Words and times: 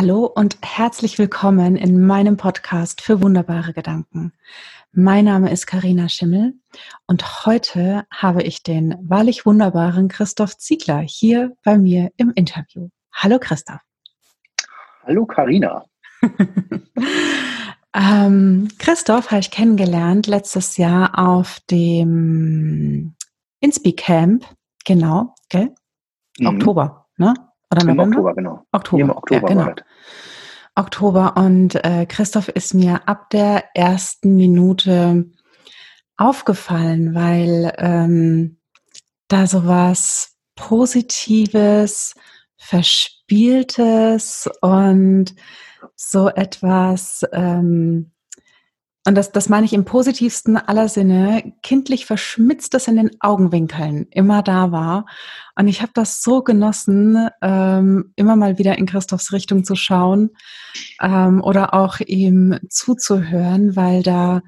Hallo 0.00 0.24
und 0.24 0.56
herzlich 0.62 1.18
willkommen 1.18 1.76
in 1.76 2.06
meinem 2.06 2.38
Podcast 2.38 3.02
für 3.02 3.20
wunderbare 3.20 3.74
Gedanken. 3.74 4.32
Mein 4.92 5.26
Name 5.26 5.50
ist 5.50 5.66
Karina 5.66 6.08
Schimmel 6.08 6.54
und 7.06 7.44
heute 7.44 8.06
habe 8.10 8.42
ich 8.42 8.62
den 8.62 8.96
wahrlich 9.02 9.44
wunderbaren 9.44 10.08
Christoph 10.08 10.56
Ziegler 10.56 11.00
hier 11.00 11.54
bei 11.64 11.76
mir 11.76 12.12
im 12.16 12.32
Interview. 12.34 12.88
Hallo 13.12 13.38
Christoph. 13.38 13.82
Hallo 15.04 15.26
Karina. 15.26 15.84
ähm, 17.94 18.68
Christoph 18.78 19.30
habe 19.30 19.40
ich 19.40 19.50
kennengelernt 19.50 20.26
letztes 20.28 20.78
Jahr 20.78 21.18
auf 21.18 21.60
dem 21.70 23.16
Inspi 23.60 23.92
Camp, 23.92 24.46
genau, 24.86 25.34
gell? 25.50 25.74
Mhm. 26.38 26.46
Oktober, 26.46 27.06
ne? 27.18 27.34
Oder 27.72 27.84
November? 27.84 28.02
Im 28.02 28.10
Oktober, 28.10 28.34
genau. 28.34 28.66
Oktober, 28.72 29.02
Im 29.02 29.10
Oktober, 29.10 29.48
ja, 29.48 29.54
genau. 29.54 29.74
Oktober 30.74 31.36
und 31.36 31.74
äh, 31.84 32.06
Christoph 32.06 32.48
ist 32.48 32.74
mir 32.74 33.08
ab 33.08 33.30
der 33.30 33.64
ersten 33.74 34.36
Minute 34.36 35.26
aufgefallen, 36.16 37.14
weil 37.14 37.72
ähm, 37.78 38.58
da 39.28 39.46
so 39.46 39.66
was 39.66 40.36
Positives, 40.54 42.14
Verspieltes 42.56 44.48
und 44.60 45.34
so 45.96 46.28
etwas 46.28 47.24
ähm, 47.32 48.12
und 49.06 49.14
das, 49.14 49.32
das 49.32 49.48
meine 49.48 49.64
ich 49.64 49.72
im 49.72 49.86
positivsten 49.86 50.58
aller 50.58 50.88
Sinne, 50.88 51.54
kindlich 51.62 52.04
verschmitztes 52.04 52.86
in 52.86 52.96
den 52.96 53.10
Augenwinkeln 53.20 54.06
immer 54.10 54.42
da 54.42 54.72
war. 54.72 55.06
Und 55.56 55.68
ich 55.68 55.80
habe 55.80 55.92
das 55.94 56.22
so 56.22 56.42
genossen, 56.42 57.28
ähm, 57.40 58.12
immer 58.16 58.36
mal 58.36 58.58
wieder 58.58 58.76
in 58.76 58.84
Christophs 58.84 59.32
Richtung 59.32 59.64
zu 59.64 59.74
schauen 59.74 60.30
ähm, 61.00 61.42
oder 61.42 61.72
auch 61.72 62.00
ihm 62.00 62.58
zuzuhören, 62.68 63.74
weil 63.74 64.02
da 64.02 64.42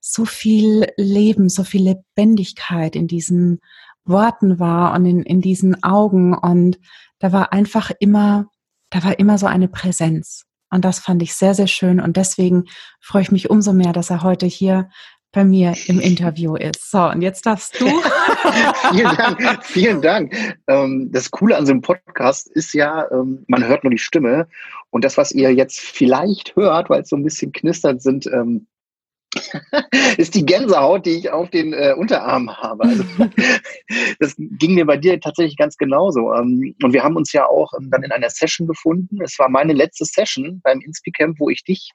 so 0.00 0.26
viel 0.26 0.86
Leben, 0.98 1.48
so 1.48 1.64
viel 1.64 1.82
Lebendigkeit 1.82 2.96
in 2.96 3.06
diesen 3.06 3.60
Worten 4.04 4.58
war 4.58 4.94
und 4.94 5.06
in, 5.06 5.22
in 5.22 5.40
diesen 5.40 5.82
Augen. 5.82 6.36
Und 6.36 6.78
da 7.18 7.32
war 7.32 7.52
einfach 7.54 7.90
immer, 7.98 8.46
da 8.90 9.02
war 9.02 9.18
immer 9.18 9.38
so 9.38 9.46
eine 9.46 9.68
Präsenz. 9.68 10.44
Und 10.70 10.84
das 10.84 10.98
fand 10.98 11.22
ich 11.22 11.34
sehr, 11.34 11.54
sehr 11.54 11.66
schön. 11.66 12.00
Und 12.00 12.16
deswegen 12.16 12.64
freue 13.00 13.22
ich 13.22 13.32
mich 13.32 13.50
umso 13.50 13.72
mehr, 13.72 13.92
dass 13.92 14.10
er 14.10 14.22
heute 14.22 14.46
hier 14.46 14.88
bei 15.32 15.44
mir 15.44 15.74
im 15.86 16.00
Interview 16.00 16.56
ist. 16.56 16.90
So, 16.90 17.10
und 17.10 17.20
jetzt 17.20 17.44
darfst 17.44 17.78
du. 17.78 17.86
vielen 18.90 19.16
Dank, 19.16 19.64
vielen 19.64 20.00
Dank. 20.00 20.56
Ähm, 20.66 21.10
das 21.12 21.30
Coole 21.30 21.56
an 21.56 21.66
so 21.66 21.72
einem 21.72 21.82
Podcast 21.82 22.48
ist 22.48 22.72
ja, 22.72 23.06
ähm, 23.10 23.44
man 23.46 23.66
hört 23.66 23.84
nur 23.84 23.90
die 23.90 23.98
Stimme. 23.98 24.48
Und 24.90 25.04
das, 25.04 25.18
was 25.18 25.32
ihr 25.32 25.52
jetzt 25.52 25.78
vielleicht 25.78 26.56
hört, 26.56 26.88
weil 26.88 27.02
es 27.02 27.10
so 27.10 27.16
ein 27.16 27.22
bisschen 27.22 27.52
knistert, 27.52 28.00
sind 28.00 28.26
ähm, 28.28 28.66
ist 30.16 30.34
die 30.34 30.44
Gänsehaut, 30.44 31.06
die 31.06 31.18
ich 31.18 31.30
auf 31.30 31.50
den 31.50 31.72
äh, 31.72 31.94
Unterarm 31.96 32.50
habe. 32.56 32.84
Also, 32.84 33.04
das 34.20 34.34
ging 34.36 34.74
mir 34.74 34.86
bei 34.86 34.96
dir 34.96 35.20
tatsächlich 35.20 35.56
ganz 35.56 35.76
genauso. 35.76 36.32
Ähm, 36.34 36.74
und 36.82 36.92
wir 36.92 37.02
haben 37.02 37.16
uns 37.16 37.32
ja 37.32 37.46
auch 37.46 37.72
ähm, 37.78 37.90
dann 37.90 38.02
in 38.02 38.12
einer 38.12 38.30
Session 38.30 38.66
gefunden. 38.66 39.20
Es 39.22 39.38
war 39.38 39.48
meine 39.48 39.72
letzte 39.72 40.04
Session 40.04 40.60
beim 40.62 40.80
Inspi-Camp, 40.80 41.38
wo 41.38 41.50
ich 41.50 41.64
dich 41.64 41.90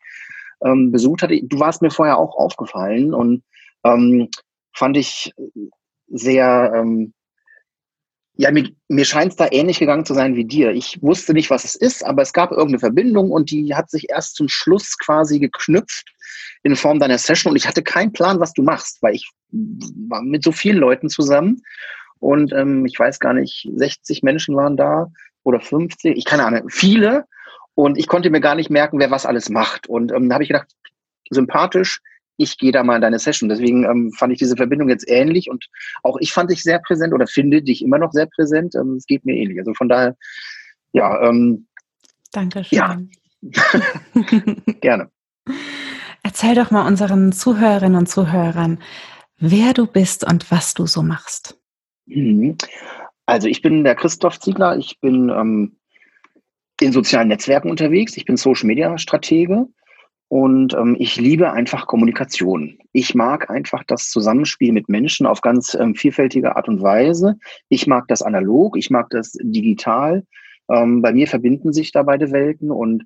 ähm, 0.63 0.91
besucht 0.91 1.23
hatte. 1.23 1.39
Du 1.43 1.59
warst 1.59 1.81
mir 1.81 1.91
vorher 1.91 2.17
auch 2.17 2.35
aufgefallen 2.35 3.13
und 3.13 3.43
ähm, 3.83 4.29
fand 4.73 4.97
ich 4.97 5.33
sehr, 6.07 6.73
ähm, 6.75 7.13
ja, 8.35 8.51
mir, 8.51 8.69
mir 8.87 9.05
scheint 9.05 9.31
es 9.31 9.37
da 9.37 9.47
ähnlich 9.51 9.79
gegangen 9.79 10.05
zu 10.05 10.13
sein 10.13 10.35
wie 10.35 10.45
dir. 10.45 10.71
Ich 10.71 11.01
wusste 11.01 11.33
nicht, 11.33 11.49
was 11.49 11.63
es 11.63 11.75
ist, 11.75 12.05
aber 12.05 12.21
es 12.21 12.33
gab 12.33 12.51
irgendeine 12.51 12.79
Verbindung 12.79 13.29
und 13.29 13.51
die 13.51 13.75
hat 13.75 13.89
sich 13.89 14.09
erst 14.09 14.35
zum 14.35 14.47
Schluss 14.47 14.97
quasi 14.97 15.39
geknüpft 15.39 16.11
in 16.63 16.75
Form 16.75 16.99
deiner 16.99 17.17
Session 17.17 17.51
und 17.51 17.57
ich 17.57 17.67
hatte 17.67 17.83
keinen 17.83 18.13
Plan, 18.13 18.39
was 18.39 18.53
du 18.53 18.63
machst, 18.63 19.01
weil 19.01 19.15
ich 19.15 19.29
war 19.51 20.21
mit 20.21 20.43
so 20.43 20.51
vielen 20.51 20.77
Leuten 20.77 21.09
zusammen 21.09 21.61
und 22.19 22.53
ähm, 22.53 22.85
ich 22.85 22.97
weiß 22.97 23.19
gar 23.19 23.33
nicht, 23.33 23.67
60 23.75 24.23
Menschen 24.23 24.55
waren 24.55 24.77
da 24.77 25.07
oder 25.43 25.59
50, 25.59 26.17
ich 26.17 26.25
keine 26.25 26.45
Ahnung, 26.45 26.69
viele 26.69 27.25
und 27.75 27.97
ich 27.97 28.07
konnte 28.07 28.29
mir 28.29 28.41
gar 28.41 28.55
nicht 28.55 28.69
merken, 28.69 28.99
wer 28.99 29.11
was 29.11 29.25
alles 29.25 29.49
macht 29.49 29.87
und 29.87 30.11
ähm, 30.11 30.29
da 30.29 30.35
habe 30.35 30.43
ich 30.43 30.49
gedacht, 30.49 30.71
sympathisch, 31.29 31.99
ich 32.37 32.57
gehe 32.57 32.71
da 32.71 32.83
mal 32.83 32.95
in 32.95 33.01
deine 33.01 33.19
Session. 33.19 33.49
Deswegen 33.49 33.83
ähm, 33.83 34.11
fand 34.17 34.33
ich 34.33 34.39
diese 34.39 34.55
Verbindung 34.55 34.89
jetzt 34.89 35.07
ähnlich 35.07 35.49
und 35.49 35.65
auch 36.03 36.17
ich 36.19 36.33
fand 36.33 36.49
dich 36.49 36.63
sehr 36.63 36.79
präsent 36.79 37.13
oder 37.13 37.27
finde 37.27 37.61
dich 37.61 37.83
immer 37.83 37.97
noch 37.97 38.11
sehr 38.11 38.27
präsent. 38.27 38.75
Ähm, 38.75 38.95
es 38.95 39.05
geht 39.05 39.25
mir 39.25 39.35
ähnlich. 39.35 39.59
Also 39.59 39.73
von 39.73 39.89
daher, 39.89 40.15
ja. 40.93 41.21
Ähm, 41.21 41.67
Dankeschön. 42.31 42.77
Ja. 42.77 43.01
Gerne. 44.81 45.09
Erzähl 46.23 46.55
doch 46.55 46.71
mal 46.71 46.87
unseren 46.87 47.31
Zuhörerinnen 47.31 47.97
und 47.97 48.07
Zuhörern, 48.07 48.79
wer 49.37 49.73
du 49.73 49.87
bist 49.87 50.23
und 50.23 50.51
was 50.51 50.73
du 50.73 50.85
so 50.85 51.01
machst. 51.01 51.59
Mhm. 52.05 52.57
Also 53.25 53.47
ich 53.47 53.61
bin 53.61 53.83
der 53.83 53.95
Christoph 53.95 54.39
Ziegler, 54.39 54.77
ich 54.77 54.99
bin 54.99 55.29
ähm, 55.29 55.77
in 56.79 56.91
sozialen 56.91 57.29
Netzwerken 57.29 57.69
unterwegs, 57.69 58.17
ich 58.17 58.25
bin 58.25 58.37
Social 58.37 58.67
Media 58.67 58.97
Stratege 58.97 59.67
und 60.31 60.73
ähm, 60.75 60.95
ich 60.97 61.17
liebe 61.17 61.51
einfach 61.51 61.87
Kommunikation. 61.87 62.77
Ich 62.93 63.13
mag 63.13 63.49
einfach 63.49 63.83
das 63.83 64.09
Zusammenspiel 64.09 64.71
mit 64.71 64.87
Menschen 64.87 65.25
auf 65.25 65.41
ganz 65.41 65.73
ähm, 65.73 65.93
vielfältige 65.93 66.55
Art 66.55 66.69
und 66.69 66.81
Weise. 66.81 67.37
Ich 67.67 67.85
mag 67.85 68.07
das 68.07 68.21
analog, 68.21 68.77
ich 68.77 68.89
mag 68.89 69.09
das 69.09 69.33
digital. 69.41 70.25
Ähm, 70.69 71.01
bei 71.01 71.11
mir 71.11 71.27
verbinden 71.27 71.73
sich 71.73 71.91
da 71.91 72.03
beide 72.03 72.31
Welten 72.31 72.71
und 72.71 73.03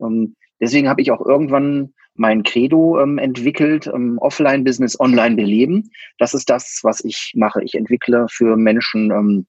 ähm, 0.00 0.36
deswegen 0.60 0.88
habe 0.88 1.02
ich 1.02 1.10
auch 1.10 1.20
irgendwann 1.20 1.94
mein 2.14 2.44
Credo 2.44 3.00
ähm, 3.00 3.18
entwickelt, 3.18 3.88
ähm, 3.92 4.18
Offline-Business 4.18 5.00
online 5.00 5.34
beleben. 5.34 5.90
Das 6.18 6.32
ist 6.32 6.48
das, 6.48 6.78
was 6.84 7.04
ich 7.04 7.32
mache. 7.34 7.60
Ich 7.64 7.74
entwickle 7.74 8.26
für 8.30 8.56
Menschen, 8.56 9.10
ähm, 9.10 9.46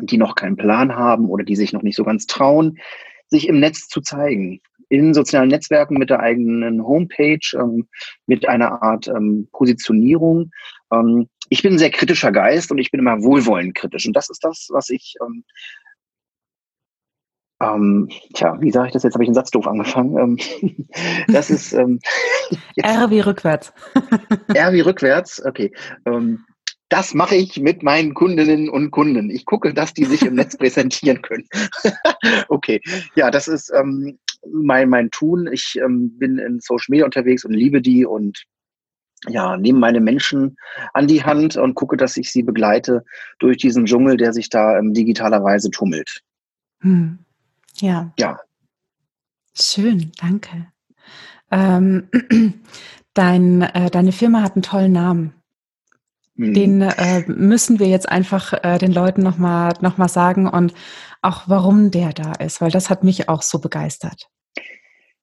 die 0.00 0.16
noch 0.16 0.36
keinen 0.36 0.56
Plan 0.56 0.94
haben 0.94 1.28
oder 1.28 1.42
die 1.42 1.56
sich 1.56 1.72
noch 1.72 1.82
nicht 1.82 1.96
so 1.96 2.04
ganz 2.04 2.26
trauen, 2.26 2.78
sich 3.26 3.48
im 3.48 3.58
Netz 3.58 3.88
zu 3.88 4.00
zeigen. 4.00 4.60
In 4.88 5.14
sozialen 5.14 5.48
Netzwerken 5.48 5.98
mit 5.98 6.10
der 6.10 6.20
eigenen 6.20 6.82
Homepage, 6.82 7.40
ähm, 7.54 7.88
mit 8.26 8.48
einer 8.48 8.82
Art 8.82 9.08
ähm, 9.08 9.48
Positionierung. 9.52 10.50
Ähm, 10.92 11.28
ich 11.48 11.62
bin 11.62 11.74
ein 11.74 11.78
sehr 11.78 11.90
kritischer 11.90 12.32
Geist 12.32 12.70
und 12.70 12.78
ich 12.78 12.90
bin 12.90 13.00
immer 13.00 13.22
wohlwollend 13.22 13.74
kritisch. 13.74 14.06
Und 14.06 14.14
das 14.14 14.30
ist 14.30 14.44
das, 14.44 14.68
was 14.70 14.90
ich 14.90 15.14
ähm, 15.20 15.44
ähm, 17.60 18.10
tja, 18.34 18.60
wie 18.60 18.70
sage 18.70 18.88
ich 18.88 18.92
das 18.92 19.02
jetzt? 19.02 19.14
Habe 19.14 19.24
ich 19.24 19.28
einen 19.28 19.34
Satz 19.34 19.50
doof 19.50 19.66
angefangen. 19.66 20.38
Ähm, 20.62 20.86
das 21.28 21.50
ist 21.50 21.72
R 22.76 23.10
wie 23.10 23.20
rückwärts. 23.20 23.72
R 24.54 24.72
wie 24.72 24.80
rückwärts, 24.80 25.44
okay. 25.44 25.72
Das 26.88 27.14
mache 27.14 27.34
ich 27.34 27.58
mit 27.58 27.82
meinen 27.82 28.14
Kundinnen 28.14 28.68
und 28.68 28.90
Kunden. 28.90 29.30
Ich 29.30 29.44
gucke, 29.44 29.74
dass 29.74 29.94
die 29.94 30.04
sich 30.04 30.22
im 30.22 30.34
Netz 30.34 30.56
präsentieren 30.56 31.22
können. 31.22 31.48
okay, 32.48 32.80
ja, 33.16 33.30
das 33.30 33.48
ist 33.48 33.72
ähm, 33.74 34.18
mein, 34.52 34.88
mein 34.88 35.10
Tun. 35.10 35.48
Ich 35.52 35.78
ähm, 35.82 36.18
bin 36.18 36.38
in 36.38 36.60
Social 36.60 36.86
Media 36.88 37.04
unterwegs 37.04 37.44
und 37.44 37.52
liebe 37.52 37.80
die 37.80 38.04
und 38.04 38.44
ja, 39.26 39.56
nehme 39.56 39.78
meine 39.78 40.00
Menschen 40.00 40.56
an 40.92 41.06
die 41.06 41.24
Hand 41.24 41.56
und 41.56 41.74
gucke, 41.74 41.96
dass 41.96 42.16
ich 42.16 42.30
sie 42.30 42.42
begleite 42.42 43.04
durch 43.38 43.56
diesen 43.56 43.86
Dschungel, 43.86 44.16
der 44.16 44.32
sich 44.32 44.50
da 44.50 44.78
ähm, 44.78 44.92
digitalerweise 44.92 45.70
tummelt. 45.70 46.20
Hm. 46.80 47.18
Ja. 47.78 48.12
Ja. 48.18 48.38
Schön, 49.54 50.12
danke. 50.20 50.66
Ähm, 51.50 52.08
dein, 53.14 53.62
äh, 53.62 53.90
deine 53.90 54.12
Firma 54.12 54.42
hat 54.42 54.54
einen 54.54 54.62
tollen 54.62 54.92
Namen. 54.92 55.32
Mhm. 56.34 56.54
Den 56.54 56.82
äh, 56.82 57.24
müssen 57.26 57.78
wir 57.78 57.88
jetzt 57.88 58.08
einfach 58.08 58.52
äh, 58.62 58.78
den 58.78 58.92
Leuten 58.92 59.22
nochmal 59.22 59.72
noch 59.80 59.96
mal 59.96 60.08
sagen 60.08 60.46
und 60.46 60.74
auch 61.22 61.44
warum 61.46 61.90
der 61.90 62.12
da 62.12 62.32
ist, 62.32 62.60
weil 62.60 62.70
das 62.70 62.90
hat 62.90 63.02
mich 63.02 63.28
auch 63.28 63.42
so 63.42 63.58
begeistert. 63.58 64.28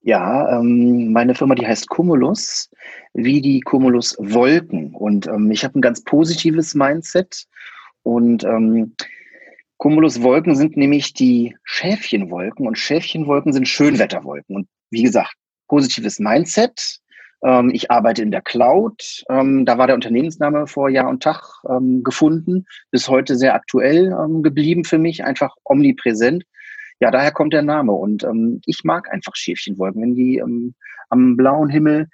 Ja, 0.05 0.59
ähm, 0.59 1.13
meine 1.13 1.33
Firma, 1.33 1.55
die 1.55 1.65
heißt 1.65 1.89
Cumulus, 1.89 2.69
wie 3.13 3.39
die 3.39 3.61
Cumulus 3.61 4.17
Wolken. 4.19 4.93
Und 4.93 5.27
ähm, 5.27 5.49
ich 5.49 5.63
habe 5.63 5.79
ein 5.79 5.81
ganz 5.81 6.03
positives 6.03 6.75
Mindset. 6.75 7.45
Und 8.03 8.43
ähm, 8.43 8.95
Cumuluswolken 9.77 10.55
sind 10.55 10.75
nämlich 10.75 11.13
die 11.13 11.55
Schäfchenwolken 11.63 12.67
und 12.67 12.77
Schäfchenwolken 12.77 13.53
sind 13.53 13.67
Schönwetterwolken. 13.67 14.57
Und 14.57 14.67
wie 14.91 15.03
gesagt, 15.03 15.35
positives 15.69 16.19
Mindset. 16.19 16.99
Ähm, 17.41 17.71
ich 17.73 17.89
arbeite 17.89 18.23
in 18.23 18.31
der 18.31 18.41
Cloud. 18.41 19.23
Ähm, 19.29 19.65
da 19.65 19.77
war 19.77 19.87
der 19.87 19.95
Unternehmensname 19.95 20.67
vor 20.67 20.89
Jahr 20.89 21.07
und 21.07 21.23
Tag 21.23 21.41
ähm, 21.69 22.03
gefunden. 22.03 22.65
Bis 22.91 23.07
heute 23.07 23.37
sehr 23.37 23.55
aktuell 23.55 24.13
geblieben 24.41 24.83
für 24.83 24.99
mich, 24.99 25.23
einfach 25.23 25.55
omnipräsent. 25.63 26.43
Ja, 27.03 27.11
daher 27.11 27.33
kommt 27.33 27.51
der 27.51 27.63
Name. 27.63 27.91
Und 27.91 28.25
ich 28.65 28.85
mag 28.85 29.11
einfach 29.11 29.35
Schäfchenwolken. 29.35 30.01
Wenn 30.01 30.15
die 30.15 30.41
am 31.09 31.35
blauen 31.35 31.69
Himmel 31.69 32.07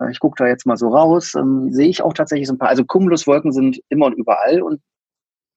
äh, 0.00 0.10
ich 0.10 0.20
gucke 0.20 0.36
da 0.38 0.48
jetzt 0.48 0.66
mal 0.66 0.76
so 0.76 0.88
raus, 0.88 1.34
ähm, 1.34 1.72
sehe 1.72 1.88
ich 1.88 2.02
auch 2.02 2.12
tatsächlich 2.12 2.46
so 2.46 2.54
ein 2.54 2.58
paar. 2.58 2.68
Also 2.68 2.84
Cumuluswolken 2.84 3.52
sind 3.52 3.80
immer 3.88 4.06
und 4.06 4.14
überall 4.14 4.62
und 4.62 4.80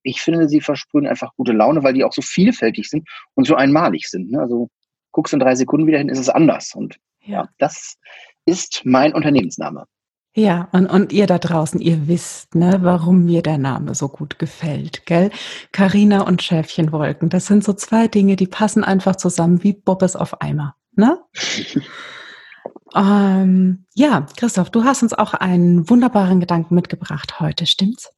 ich 0.04 0.22
finde, 0.22 0.50
sie 0.50 0.62
versprühen 0.62 1.06
einfach 1.06 1.36
gute 1.36 1.52
Laune, 1.52 1.84
weil 1.84 1.94
die 1.94 2.04
auch 2.04 2.14
so 2.14 2.24
vielfältig 2.24 2.90
sind 2.90 3.08
und 3.36 3.46
so 3.46 3.56
einmalig 3.56 4.10
sind. 4.10 4.32
Ne? 4.32 4.40
Also 4.40 4.70
guckst 5.12 5.34
in 5.34 5.40
drei 5.40 5.54
Sekunden 5.54 5.86
wieder 5.86 6.00
hin, 6.00 6.10
ist 6.10 6.18
es 6.18 6.30
anders. 6.30 6.74
Und 6.74 6.98
ja, 7.20 7.44
ja 7.44 7.50
das 7.60 7.98
ist 8.46 8.82
mein 8.84 9.14
Unternehmensname. 9.14 9.86
Ja, 10.34 10.70
und, 10.72 10.88
und 10.88 11.12
ihr 11.12 11.28
da 11.28 11.40
draußen, 11.40 11.82
ihr 11.82 12.08
wisst, 12.08 12.56
ne, 12.56 12.80
warum 12.82 13.26
mir 13.26 13.42
der 13.42 13.58
Name 13.58 13.96
so 13.96 14.08
gut 14.08 14.40
gefällt, 14.40 15.06
gell? 15.06 15.30
Carina 15.74 16.22
und 16.22 16.42
Schäfchenwolken, 16.42 17.28
das 17.28 17.48
sind 17.48 17.66
so 17.66 17.74
zwei 17.74 18.08
Dinge, 18.08 18.38
die 18.38 18.48
passen 18.48 18.86
einfach 18.86 19.18
zusammen 19.18 19.62
wie 19.64 19.74
Bobbes 19.74 20.16
auf 20.16 20.42
Eimer, 20.42 20.76
ne? 20.96 21.20
ähm, 22.96 23.86
ja, 23.94 24.26
Christoph, 24.38 24.70
du 24.70 24.86
hast 24.86 25.04
uns 25.04 25.14
auch 25.14 25.34
einen 25.34 25.90
wunderbaren 25.90 26.40
Gedanken 26.40 26.76
mitgebracht 26.76 27.42
heute, 27.42 27.66
stimmt's? 27.66 28.10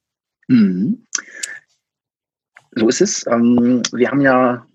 Mhm. 0.46 1.06
So 2.76 2.88
ist 2.88 3.00
es. 3.00 3.26
Ähm, 3.26 3.82
wir 3.92 4.10
haben 4.10 4.20
ja 4.20 4.66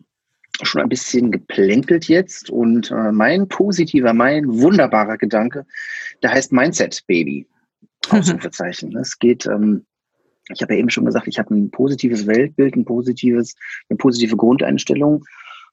schon 0.61 0.81
ein 0.81 0.89
bisschen 0.89 1.31
geplänkelt 1.31 2.07
jetzt 2.07 2.49
und 2.49 2.91
äh, 2.91 3.11
mein 3.11 3.47
positiver, 3.47 4.13
mein 4.13 4.47
wunderbarer 4.47 5.17
Gedanke, 5.17 5.65
der 6.21 6.31
heißt 6.31 6.51
Mindset 6.51 7.03
Baby. 7.07 7.47
Mhm. 8.11 8.19
Ausrufezeichen. 8.19 8.89
Mhm. 8.89 8.97
Es 8.97 9.17
geht, 9.19 9.45
ähm, 9.45 9.85
ich 10.51 10.61
habe 10.61 10.73
ja 10.73 10.79
eben 10.79 10.89
schon 10.89 11.05
gesagt, 11.05 11.27
ich 11.27 11.39
habe 11.39 11.53
ein 11.53 11.71
positives 11.71 12.27
Weltbild, 12.27 12.75
ein 12.75 12.85
positives, 12.85 13.55
eine 13.89 13.97
positive 13.97 14.35
Grundeinstellung 14.35 15.23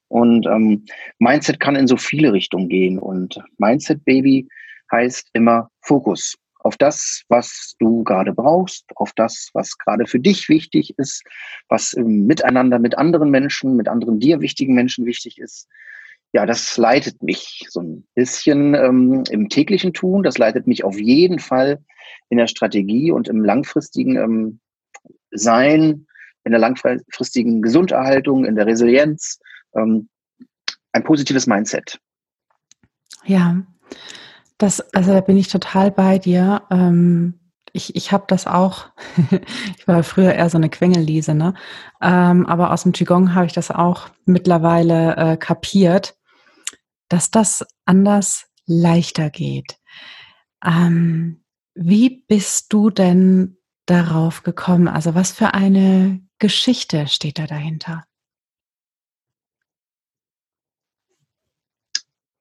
und 0.07 0.45
ähm, 0.45 0.85
Mindset 1.19 1.59
kann 1.59 1.75
in 1.75 1.87
so 1.87 1.97
viele 1.97 2.31
Richtungen 2.31 2.69
gehen 2.69 2.99
und 2.99 3.39
Mindset 3.57 4.03
Baby 4.05 4.47
heißt 4.91 5.29
immer 5.33 5.69
Fokus 5.81 6.37
auf 6.67 6.75
das, 6.75 7.23
was 7.29 7.75
du 7.79 8.03
gerade 8.03 8.33
brauchst, 8.33 8.85
auf 8.97 9.13
das, 9.15 9.49
was 9.53 9.77
gerade 9.77 10.05
für 10.05 10.19
dich 10.19 10.49
wichtig 10.49 10.93
ist, 10.97 11.23
was 11.69 11.93
im 11.93 12.25
Miteinander 12.25 12.77
mit 12.77 12.97
anderen 12.97 13.31
Menschen, 13.31 13.77
mit 13.77 13.87
anderen 13.87 14.19
dir 14.19 14.41
wichtigen 14.41 14.75
Menschen 14.75 15.05
wichtig 15.05 15.37
ist. 15.39 15.69
Ja, 16.33 16.45
das 16.45 16.75
leitet 16.77 17.23
mich 17.23 17.65
so 17.69 17.79
ein 17.79 18.05
bisschen 18.15 18.75
ähm, 18.75 19.23
im 19.31 19.47
täglichen 19.47 19.93
Tun. 19.93 20.23
Das 20.23 20.37
leitet 20.37 20.67
mich 20.67 20.83
auf 20.83 20.99
jeden 20.99 21.39
Fall 21.39 21.79
in 22.29 22.37
der 22.37 22.47
Strategie 22.47 23.11
und 23.11 23.29
im 23.29 23.45
langfristigen 23.45 24.17
ähm, 24.17 24.59
Sein, 25.31 26.05
in 26.43 26.51
der 26.51 26.59
langfristigen 26.59 27.61
Gesunderhaltung, 27.61 28.43
in 28.43 28.55
der 28.55 28.65
Resilienz. 28.65 29.39
Ähm, 29.73 30.09
ein 30.91 31.05
positives 31.05 31.47
Mindset. 31.47 31.97
Ja, 33.23 33.63
das, 34.57 34.81
also 34.93 35.13
da 35.13 35.21
bin 35.21 35.37
ich 35.37 35.47
total 35.47 35.91
bei 35.91 36.17
dir. 36.17 36.63
Ähm, 36.71 37.39
ich 37.73 37.95
ich 37.95 38.11
habe 38.11 38.25
das 38.27 38.47
auch, 38.47 38.89
ich 39.77 39.87
war 39.87 40.03
früher 40.03 40.33
eher 40.33 40.49
so 40.49 40.57
eine 40.57 40.69
Quengelliese, 40.69 41.35
ne? 41.35 41.53
Ähm, 42.01 42.45
aber 42.45 42.71
aus 42.71 42.83
dem 42.83 42.91
Qigong 42.91 43.35
habe 43.35 43.45
ich 43.45 43.53
das 43.53 43.71
auch 43.71 44.09
mittlerweile 44.25 45.15
äh, 45.15 45.37
kapiert, 45.37 46.17
dass 47.09 47.31
das 47.31 47.65
anders 47.85 48.47
leichter 48.65 49.29
geht. 49.29 49.77
Ähm, 50.65 51.43
wie 51.75 52.23
bist 52.27 52.73
du 52.73 52.89
denn 52.89 53.57
darauf 53.85 54.43
gekommen? 54.43 54.87
Also 54.87 55.13
was 55.13 55.31
für 55.31 55.53
eine 55.53 56.21
Geschichte 56.39 57.07
steht 57.07 57.39
da 57.39 57.45
dahinter? 57.45 58.05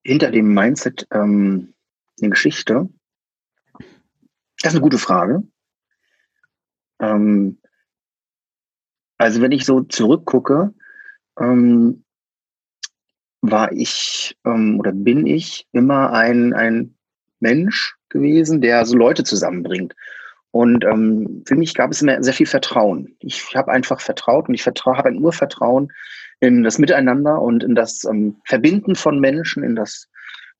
Hinter 0.02 0.30
dem 0.30 0.54
Mindset 0.54 1.06
ähm, 1.12 1.74
eine 2.20 2.30
Geschichte? 2.30 2.88
Das 4.62 4.72
ist 4.72 4.76
eine 4.76 4.82
gute 4.82 4.98
Frage. 4.98 5.42
Ähm, 7.00 7.58
also 9.18 9.40
wenn 9.40 9.52
ich 9.52 9.64
so 9.64 9.80
zurückgucke, 9.80 10.74
ähm, 11.38 12.04
war 13.42 13.72
ich 13.72 14.36
ähm, 14.44 14.78
oder 14.80 14.92
bin 14.92 15.26
ich 15.26 15.66
immer 15.72 16.12
ein, 16.12 16.52
ein 16.52 16.96
Mensch 17.40 17.96
gewesen, 18.08 18.60
der 18.60 18.84
so 18.86 18.96
Leute 18.96 19.24
zusammenbringt. 19.24 19.94
Und 20.50 20.84
ähm, 20.84 21.42
für 21.46 21.54
mich 21.54 21.74
gab 21.74 21.90
es 21.90 22.00
immer 22.00 22.22
sehr 22.22 22.32
viel 22.32 22.46
Vertrauen. 22.46 23.14
Ich 23.20 23.54
habe 23.54 23.70
einfach 23.72 24.00
vertraut 24.00 24.48
und 24.48 24.54
ich 24.54 24.62
vertraue, 24.62 24.96
habe 24.96 25.10
ein 25.10 25.22
Urvertrauen 25.22 25.92
in 26.40 26.62
das 26.62 26.78
Miteinander 26.78 27.40
und 27.42 27.62
in 27.62 27.74
das 27.74 28.04
ähm, 28.04 28.40
Verbinden 28.44 28.94
von 28.94 29.20
Menschen, 29.20 29.62
in 29.62 29.76
das 29.76 30.08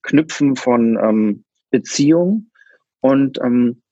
Knüpfen 0.07 0.57
von 0.57 0.99
ähm, 1.03 1.45
Beziehung. 1.71 2.51
Und 3.01 3.39
ähm, 3.43 3.83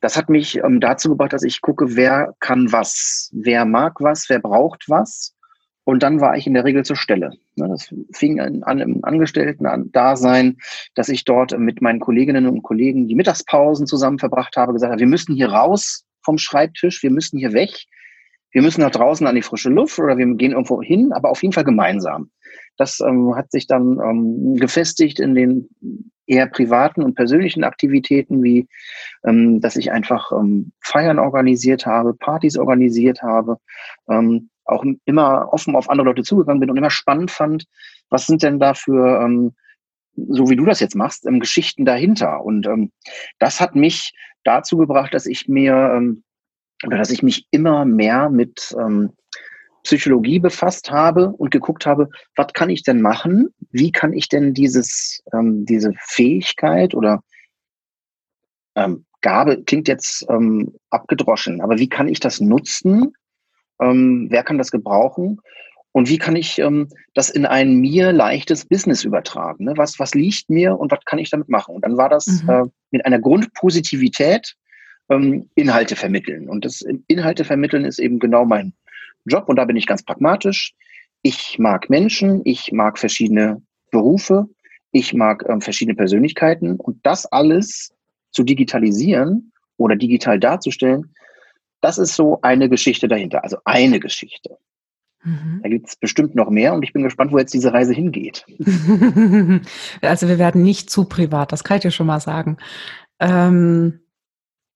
das 0.00 0.16
hat 0.16 0.28
mich 0.28 0.58
ähm, 0.58 0.80
dazu 0.80 1.08
gebracht, 1.10 1.32
dass 1.32 1.42
ich 1.42 1.60
gucke, 1.60 1.96
wer 1.96 2.34
kann 2.40 2.70
was, 2.70 3.30
wer 3.32 3.64
mag 3.64 4.00
was, 4.00 4.28
wer 4.28 4.38
braucht 4.38 4.84
was. 4.88 5.34
Und 5.84 6.02
dann 6.02 6.20
war 6.20 6.36
ich 6.36 6.46
in 6.46 6.54
der 6.54 6.64
Regel 6.64 6.84
zur 6.84 6.96
Stelle. 6.96 7.32
Ne, 7.56 7.68
das 7.68 7.92
fing 8.12 8.40
an, 8.40 8.80
im 8.80 9.04
Angestellten-Dasein, 9.04 10.56
dass 10.94 11.08
ich 11.08 11.24
dort 11.24 11.58
mit 11.58 11.82
meinen 11.82 12.00
Kolleginnen 12.00 12.46
und 12.46 12.62
Kollegen 12.62 13.06
die 13.06 13.14
Mittagspausen 13.14 13.86
zusammen 13.86 14.18
verbracht 14.18 14.56
habe, 14.56 14.72
gesagt 14.72 14.92
habe, 14.92 15.00
wir 15.00 15.06
müssen 15.06 15.34
hier 15.34 15.50
raus 15.50 16.04
vom 16.22 16.38
Schreibtisch, 16.38 17.02
wir 17.02 17.10
müssen 17.10 17.38
hier 17.38 17.52
weg, 17.52 17.84
wir 18.54 18.62
müssen 18.62 18.82
nach 18.82 18.92
draußen 18.92 19.26
an 19.26 19.34
die 19.34 19.42
frische 19.42 19.68
Luft 19.68 19.98
oder 19.98 20.16
wir 20.16 20.26
gehen 20.36 20.52
irgendwo 20.52 20.80
hin, 20.80 21.12
aber 21.12 21.30
auf 21.30 21.42
jeden 21.42 21.52
Fall 21.52 21.64
gemeinsam. 21.64 22.30
Das 22.76 23.00
ähm, 23.00 23.34
hat 23.34 23.50
sich 23.50 23.66
dann 23.66 23.98
ähm, 23.98 24.54
gefestigt 24.54 25.18
in 25.18 25.34
den 25.34 25.68
eher 26.26 26.46
privaten 26.46 27.02
und 27.02 27.16
persönlichen 27.16 27.64
Aktivitäten, 27.64 28.44
wie 28.44 28.68
ähm, 29.24 29.60
dass 29.60 29.74
ich 29.74 29.90
einfach 29.90 30.30
ähm, 30.30 30.70
Feiern 30.80 31.18
organisiert 31.18 31.84
habe, 31.84 32.14
Partys 32.14 32.56
organisiert 32.56 33.22
habe, 33.22 33.58
ähm, 34.08 34.50
auch 34.64 34.84
immer 35.04 35.52
offen 35.52 35.74
auf 35.74 35.90
andere 35.90 36.06
Leute 36.06 36.22
zugegangen 36.22 36.60
bin 36.60 36.70
und 36.70 36.76
immer 36.76 36.90
spannend 36.90 37.32
fand, 37.32 37.66
was 38.08 38.26
sind 38.26 38.44
denn 38.44 38.60
da 38.60 38.74
für, 38.74 39.20
ähm, 39.20 39.52
so 40.14 40.48
wie 40.48 40.56
du 40.56 40.64
das 40.64 40.78
jetzt 40.78 40.94
machst, 40.94 41.26
ähm, 41.26 41.40
Geschichten 41.40 41.84
dahinter. 41.84 42.44
Und 42.44 42.68
ähm, 42.68 42.92
das 43.40 43.60
hat 43.60 43.74
mich 43.74 44.14
dazu 44.44 44.76
gebracht, 44.76 45.12
dass 45.12 45.26
ich 45.26 45.48
mir 45.48 45.74
ähm, 45.96 46.22
oder 46.86 46.98
dass 46.98 47.10
ich 47.10 47.22
mich 47.22 47.46
immer 47.50 47.84
mehr 47.84 48.30
mit 48.30 48.74
ähm, 48.78 49.12
Psychologie 49.84 50.38
befasst 50.38 50.90
habe 50.90 51.28
und 51.28 51.50
geguckt 51.50 51.86
habe, 51.86 52.08
was 52.36 52.52
kann 52.54 52.70
ich 52.70 52.82
denn 52.82 53.02
machen? 53.02 53.54
Wie 53.70 53.92
kann 53.92 54.12
ich 54.12 54.28
denn 54.28 54.54
dieses, 54.54 55.22
ähm, 55.32 55.66
diese 55.66 55.92
Fähigkeit 55.98 56.94
oder 56.94 57.22
ähm, 58.74 59.04
Gabe 59.20 59.62
klingt 59.62 59.88
jetzt 59.88 60.26
ähm, 60.28 60.74
abgedroschen, 60.90 61.60
aber 61.60 61.78
wie 61.78 61.88
kann 61.88 62.08
ich 62.08 62.20
das 62.20 62.40
nutzen? 62.40 63.12
Ähm, 63.80 64.28
wer 64.30 64.42
kann 64.42 64.58
das 64.58 64.70
gebrauchen? 64.70 65.40
Und 65.92 66.08
wie 66.08 66.18
kann 66.18 66.34
ich 66.34 66.58
ähm, 66.58 66.88
das 67.14 67.30
in 67.30 67.46
ein 67.46 67.76
mir 67.76 68.12
leichtes 68.12 68.66
Business 68.66 69.04
übertragen? 69.04 69.64
Ne? 69.64 69.74
Was, 69.76 69.98
was 70.00 70.14
liegt 70.14 70.50
mir 70.50 70.76
und 70.76 70.90
was 70.90 71.04
kann 71.04 71.20
ich 71.20 71.30
damit 71.30 71.48
machen? 71.48 71.74
Und 71.74 71.84
dann 71.84 71.96
war 71.96 72.08
das 72.08 72.42
mhm. 72.42 72.50
äh, 72.50 72.62
mit 72.90 73.06
einer 73.06 73.20
Grundpositivität 73.20 74.54
ähm, 75.08 75.48
Inhalte 75.54 75.96
vermitteln. 75.96 76.48
Und 76.48 76.64
das 76.64 76.82
Inhalte 77.06 77.44
vermitteln 77.44 77.84
ist 77.84 77.98
eben 77.98 78.18
genau 78.18 78.44
mein 78.44 78.72
Job 79.24 79.48
und 79.48 79.56
da 79.56 79.64
bin 79.64 79.76
ich 79.76 79.86
ganz 79.86 80.02
pragmatisch. 80.02 80.74
Ich 81.22 81.58
mag 81.58 81.88
Menschen, 81.88 82.42
ich 82.44 82.72
mag 82.72 82.98
verschiedene 82.98 83.62
Berufe, 83.90 84.46
ich 84.92 85.14
mag 85.14 85.44
ähm, 85.48 85.60
verschiedene 85.60 85.96
Persönlichkeiten 85.96 86.76
und 86.76 86.98
das 87.04 87.26
alles 87.26 87.94
zu 88.30 88.42
digitalisieren 88.42 89.52
oder 89.76 89.96
digital 89.96 90.38
darzustellen, 90.38 91.14
das 91.80 91.98
ist 91.98 92.14
so 92.14 92.40
eine 92.42 92.68
Geschichte 92.68 93.08
dahinter, 93.08 93.42
also 93.44 93.58
eine 93.64 94.00
Geschichte. 94.00 94.58
Mhm. 95.22 95.60
Da 95.62 95.68
gibt 95.68 95.88
es 95.88 95.96
bestimmt 95.96 96.34
noch 96.34 96.50
mehr 96.50 96.74
und 96.74 96.82
ich 96.82 96.92
bin 96.92 97.02
gespannt, 97.02 97.32
wo 97.32 97.38
jetzt 97.38 97.54
diese 97.54 97.72
Reise 97.72 97.92
hingeht. 97.92 98.44
also 100.02 100.28
wir 100.28 100.38
werden 100.38 100.62
nicht 100.62 100.90
zu 100.90 101.06
privat, 101.06 101.52
das 101.52 101.64
kann 101.64 101.78
ich 101.78 101.82
dir 101.82 101.90
schon 101.90 102.06
mal 102.06 102.20
sagen. 102.20 102.58
Ähm 103.20 104.03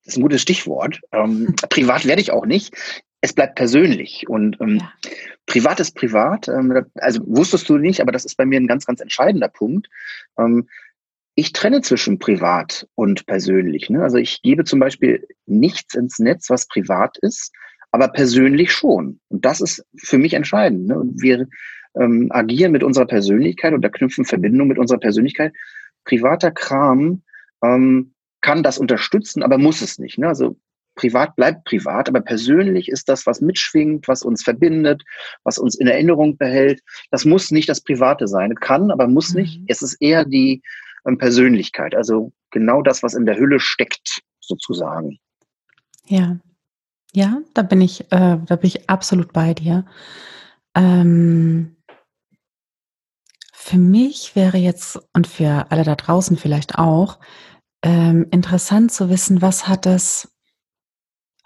ist 0.08 0.16
ein 0.16 0.22
gutes 0.22 0.42
Stichwort. 0.42 1.00
Ähm, 1.12 1.54
privat 1.68 2.06
werde 2.06 2.20
ich 2.20 2.32
auch 2.32 2.46
nicht 2.46 2.74
es 3.20 3.32
bleibt 3.32 3.56
persönlich 3.56 4.28
und 4.28 4.60
ähm, 4.60 4.76
ja. 4.76 4.92
privat 5.46 5.80
ist 5.80 5.94
privat. 5.94 6.48
Ähm, 6.48 6.86
also 6.94 7.22
wusstest 7.26 7.68
du 7.68 7.78
nicht, 7.78 8.00
aber 8.00 8.12
das 8.12 8.24
ist 8.24 8.36
bei 8.36 8.46
mir 8.46 8.60
ein 8.60 8.66
ganz, 8.66 8.86
ganz 8.86 9.00
entscheidender 9.00 9.48
Punkt. 9.48 9.88
Ähm, 10.38 10.68
ich 11.34 11.52
trenne 11.52 11.82
zwischen 11.82 12.18
privat 12.18 12.86
und 12.94 13.26
persönlich. 13.26 13.90
Ne? 13.90 14.02
Also 14.02 14.18
ich 14.18 14.42
gebe 14.42 14.64
zum 14.64 14.80
Beispiel 14.80 15.26
nichts 15.46 15.94
ins 15.94 16.18
Netz, 16.18 16.50
was 16.50 16.66
privat 16.66 17.16
ist, 17.18 17.52
aber 17.90 18.08
persönlich 18.08 18.72
schon. 18.72 19.20
Und 19.28 19.44
das 19.44 19.60
ist 19.60 19.84
für 19.96 20.18
mich 20.18 20.34
entscheidend. 20.34 20.86
Ne? 20.86 21.00
Wir 21.14 21.48
ähm, 21.98 22.28
agieren 22.30 22.72
mit 22.72 22.82
unserer 22.82 23.06
Persönlichkeit 23.06 23.72
oder 23.72 23.88
knüpfen 23.88 24.24
Verbindung 24.24 24.68
mit 24.68 24.78
unserer 24.78 24.98
Persönlichkeit. 24.98 25.52
Privater 26.04 26.50
Kram 26.50 27.22
ähm, 27.62 28.14
kann 28.48 28.62
das 28.62 28.78
unterstützen, 28.78 29.42
aber 29.42 29.58
muss 29.58 29.82
es 29.82 29.98
nicht. 29.98 30.16
Ne? 30.16 30.26
Also 30.26 30.56
privat 30.94 31.36
bleibt 31.36 31.64
privat, 31.64 32.08
aber 32.08 32.22
persönlich 32.22 32.88
ist 32.88 33.10
das, 33.10 33.26
was 33.26 33.42
mitschwingt, 33.42 34.08
was 34.08 34.22
uns 34.22 34.42
verbindet, 34.42 35.02
was 35.44 35.58
uns 35.58 35.74
in 35.74 35.86
Erinnerung 35.86 36.38
behält. 36.38 36.80
Das 37.10 37.26
muss 37.26 37.50
nicht 37.50 37.68
das 37.68 37.82
Private 37.82 38.26
sein. 38.26 38.54
Kann, 38.54 38.90
aber 38.90 39.06
muss 39.06 39.34
nicht. 39.34 39.60
Mhm. 39.60 39.66
Es 39.68 39.82
ist 39.82 39.98
eher 40.00 40.24
die 40.24 40.62
ähm, 41.06 41.18
Persönlichkeit, 41.18 41.94
also 41.94 42.32
genau 42.50 42.80
das, 42.80 43.02
was 43.02 43.12
in 43.12 43.26
der 43.26 43.36
Hülle 43.36 43.60
steckt, 43.60 44.22
sozusagen. 44.40 45.18
Ja, 46.06 46.38
ja, 47.12 47.42
da 47.52 47.60
bin 47.60 47.82
ich, 47.82 48.00
äh, 48.10 48.38
da 48.46 48.56
bin 48.56 48.66
ich 48.66 48.88
absolut 48.88 49.34
bei 49.34 49.52
dir. 49.52 49.84
Ähm, 50.74 51.76
für 53.52 53.76
mich 53.76 54.34
wäre 54.34 54.56
jetzt 54.56 54.98
und 55.12 55.26
für 55.26 55.66
alle 55.70 55.84
da 55.84 55.96
draußen 55.96 56.38
vielleicht 56.38 56.78
auch 56.78 57.18
ähm, 57.82 58.26
interessant 58.30 58.92
zu 58.92 59.08
wissen, 59.08 59.42
was 59.42 59.68
hat 59.68 59.86
das 59.86 60.32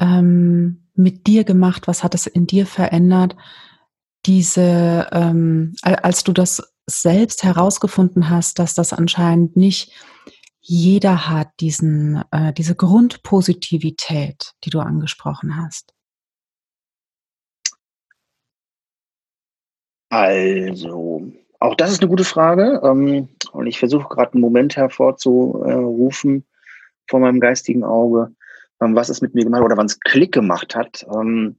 ähm, 0.01 0.89
mit 0.95 1.27
dir 1.27 1.45
gemacht, 1.45 1.89
was 1.89 2.03
hat 2.03 2.15
es 2.15 2.27
in 2.27 2.47
dir 2.47 2.67
verändert, 2.67 3.37
diese, 4.27 5.09
ähm, 5.12 5.75
als 5.83 6.25
du 6.25 6.33
das 6.33 6.75
selbst 6.87 7.43
herausgefunden 7.43 8.31
hast, 8.31 8.59
dass 8.59 8.75
das 8.75 8.93
anscheinend 8.93 9.57
nicht 9.57 9.93
jeder 10.61 11.29
hat, 11.29 11.49
diesen, 11.61 12.23
äh, 12.31 12.53
diese 12.53 12.77
Grundpositivität, 12.77 14.53
die 14.65 14.71
du 14.71 14.79
angesprochen 14.79 15.57
hast. 15.57 15.93
Also, 20.09 21.33
auch 21.62 21.76
das 21.76 21.92
ist 21.92 22.00
eine 22.00 22.11
gute 22.11 22.25
Frage. 22.25 22.81
Ähm, 22.83 23.28
und 23.52 23.66
ich 23.66 23.78
versuche 23.78 24.09
gerade 24.09 24.33
einen 24.35 24.40
Moment 24.40 24.76
hervorzurufen 24.76 26.45
vor 27.09 27.21
meinem 27.21 27.40
geistigen 27.40 27.85
Auge, 27.85 28.35
ähm, 28.81 28.97
was 28.97 29.09
es 29.09 29.21
mit 29.21 29.35
mir 29.35 29.45
gemacht 29.45 29.61
hat 29.61 29.66
oder 29.66 29.76
wann 29.76 29.87
es 29.87 30.00
Klick 30.00 30.33
gemacht 30.33 30.75
hat. 30.75 31.07
Ähm, 31.14 31.57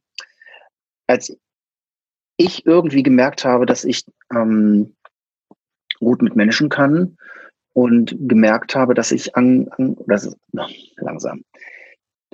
als 1.07 1.37
ich 2.37 2.65
irgendwie 2.65 3.03
gemerkt 3.03 3.45
habe, 3.45 3.65
dass 3.65 3.83
ich 3.83 4.05
gut 5.99 6.21
mit 6.23 6.35
Menschen 6.35 6.69
kann 6.69 7.17
und 7.73 8.15
gemerkt 8.27 8.75
habe, 8.75 8.95
dass 8.95 9.11
ich 9.11 9.35
an, 9.35 9.69
an 9.77 9.95
das 10.07 10.35
no, 10.51 10.65
langsam, 10.95 11.43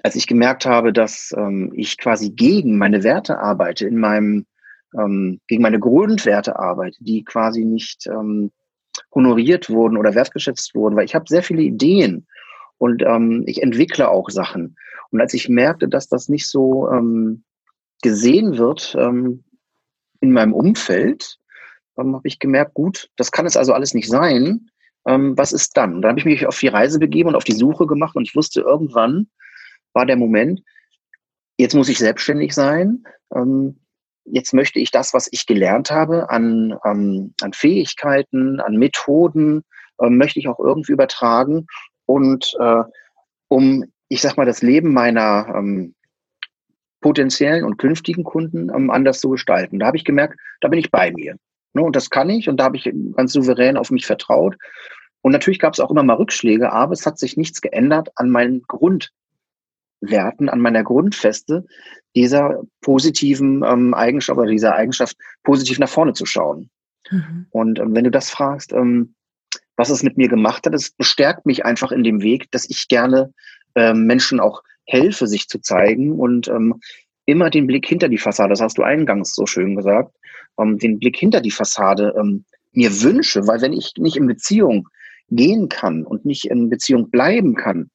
als 0.02 0.16
ich 0.16 0.26
gemerkt 0.26 0.66
habe, 0.66 0.94
dass 0.94 1.36
ich 1.74 1.98
quasi 1.98 2.30
gegen 2.30 2.78
meine 2.78 3.04
Werte 3.04 3.40
arbeite, 3.40 3.86
in 3.88 3.98
meinem 3.98 4.46
ähm, 4.98 5.40
gegen 5.48 5.62
meine 5.62 5.80
Grundwerte 5.80 6.58
arbeite, 6.58 7.04
die 7.04 7.24
quasi 7.24 7.66
nicht 7.66 8.08
ähm, 8.08 8.52
honoriert 9.14 9.70
wurden 9.70 9.98
oder 9.98 10.16
wertgeschätzt 10.16 10.76
wurden, 10.76 10.96
weil 10.96 11.06
ich 11.06 11.16
habe 11.16 11.26
sehr 11.28 11.44
viele 11.44 11.62
Ideen 11.62 12.28
und 12.78 13.04
ähm, 13.04 13.44
ich 13.46 13.62
entwickle 13.62 14.10
auch 14.10 14.30
Sachen. 14.30 14.76
Und 15.12 15.22
als 15.22 15.34
ich 15.34 15.50
merkte, 15.50 15.88
dass 15.88 16.08
das 16.08 16.30
nicht 16.30 16.48
so 16.48 16.90
ähm, 16.90 17.44
gesehen 18.02 18.58
wird 18.58 18.96
ähm, 18.98 19.44
in 20.22 20.32
meinem 20.32 20.54
Umfeld, 20.54 21.38
ähm, 21.98 22.16
habe 22.16 22.28
ich 22.28 22.40
gemerkt, 22.40 22.74
gut, 22.74 23.10
das 23.18 23.32
kann 23.32 23.46
es 23.46 23.58
also 23.58 23.74
alles 23.74 23.94
nicht 23.94 24.08
sein. 24.08 24.70
Ähm, 25.06 25.38
was 25.38 25.52
ist 25.52 25.76
dann? 25.78 25.96
Und 25.96 26.02
dann 26.02 26.12
habe 26.12 26.20
ich 26.20 26.26
mich 26.26 26.46
auf 26.46 26.60
die 26.60 26.68
Reise 26.68 27.00
begeben 27.00 27.30
und 27.30 27.36
auf 27.36 27.44
die 27.44 27.54
Suche 27.54 27.88
gemacht 27.88 28.16
und 28.16 28.24
ich 28.24 28.36
wusste, 28.36 28.62
irgendwann 28.62 29.30
war 29.94 30.06
der 30.06 30.18
Moment, 30.18 30.62
jetzt 31.58 31.76
muss 31.76 31.90
ich 31.90 31.98
selbstständig 31.98 32.54
sein. 32.54 33.04
Ähm, 33.36 33.80
jetzt 34.32 34.54
möchte 34.54 34.80
ich 34.80 34.92
das, 34.92 35.14
was 35.14 35.28
ich 35.32 35.46
gelernt 35.46 35.92
habe 35.92 36.30
an, 36.30 36.78
ähm, 36.86 37.34
an 37.42 37.54
Fähigkeiten, 37.54 38.60
an 38.60 38.78
Methoden, 38.78 39.64
äh, 40.00 40.10
möchte 40.10 40.40
ich 40.40 40.48
auch 40.48 40.60
irgendwie 40.60 40.92
übertragen 40.92 41.68
und 42.06 42.56
äh, 42.60 42.84
um, 43.48 43.86
ich 44.08 44.22
sag 44.22 44.38
mal, 44.38 44.46
das 44.46 44.62
Leben 44.62 44.94
meiner 44.94 45.54
ähm, 45.56 45.96
potenziellen 47.02 47.64
und 47.64 47.78
künftigen 47.78 48.24
Kunden 48.24 48.70
ähm, 48.70 48.90
anders 48.90 49.20
zu 49.20 49.30
gestalten. 49.30 49.80
Da 49.80 49.88
habe 49.88 49.98
ich 49.98 50.06
gemerkt, 50.06 50.40
da 50.62 50.68
bin 50.68 50.80
ich 50.80 50.92
bei 50.92 51.12
mir. 51.12 51.36
Ne, 51.74 51.84
und 51.84 51.96
das 51.96 52.10
kann 52.10 52.30
ich 52.30 52.50
und 52.50 52.58
da 52.58 52.66
habe 52.66 52.78
ich 52.78 52.92
ganz 53.16 53.34
souverän 53.34 53.78
auf 53.78 53.92
mich 53.92 54.06
vertraut. 54.06 54.56
Und 55.22 55.34
natürlich 55.34 55.60
gab 55.60 55.74
es 55.74 55.80
auch 55.80 55.92
immer 55.92 56.04
mal 56.04 56.16
Rückschläge, 56.16 56.72
aber 56.72 56.94
es 56.94 57.06
hat 57.06 57.20
sich 57.20 57.38
nichts 57.38 57.62
geändert 57.62 58.10
an 58.16 58.30
meinen 58.30 58.64
Grundwerten, 60.00 60.50
an 60.50 60.60
meiner 60.60 60.84
Grundfeste, 60.84 61.66
dieser 62.16 62.62
positiven 62.82 63.64
ähm, 63.64 63.94
Eigenschaft 63.94 64.40
oder 64.40 64.50
dieser 64.50 64.76
Eigenschaft 64.76 65.16
positiv 65.44 65.80
nach 65.80 65.90
vorne 65.90 66.14
zu 66.14 66.26
schauen. 66.26 66.70
Mhm. 67.10 67.48
Und 67.52 67.80
ähm, 67.80 67.96
wenn 67.96 68.04
du 68.04 68.12
das 68.12 68.30
fragst, 68.30 68.74
ähm, 68.74 69.16
was 69.76 69.90
es 69.90 70.04
mit 70.04 70.18
mir 70.18 70.28
gemacht 70.28 70.66
hat, 70.66 70.74
es 70.74 70.92
bestärkt 70.92 71.46
mich 71.46 71.66
einfach 71.66 71.92
in 71.92 72.04
dem 72.04 72.22
Weg, 72.22 72.52
dass 72.52 72.70
ich 72.70 72.88
gerne 72.88 73.34
ähm, 73.76 74.06
Menschen 74.06 74.40
auch 74.40 74.64
helfe, 74.86 75.28
sich 75.28 75.48
zu 75.48 75.60
zeigen 75.60 76.14
und 76.14 76.48
ähm, 76.48 76.80
immer 77.26 77.50
den 77.50 77.68
Blick 77.68 77.86
hinter 77.86 78.10
die 78.10 78.18
Fassade, 78.18 78.50
das 78.50 78.62
hast 78.62 78.78
du 78.78 78.84
eingangs 78.84 79.36
so 79.36 79.46
schön 79.46 79.76
gesagt, 79.76 80.16
ähm, 80.60 80.80
den 80.80 81.00
Blick 81.00 81.16
hinter 81.16 81.42
die 81.42 81.52
Fassade 81.52 82.16
ähm, 82.20 82.46
mir 82.72 83.02
wünsche, 83.02 83.46
weil 83.48 83.62
wenn 83.62 83.74
ich 83.74 83.94
nicht 83.98 84.18
in 84.18 84.28
Beziehung 84.28 84.90
gehen 85.30 85.70
kann 85.70 86.06
und 86.06 86.26
nicht 86.26 86.46
in 86.46 86.70
Beziehung 86.70 87.12
bleiben 87.12 87.56
kann, 87.56 87.92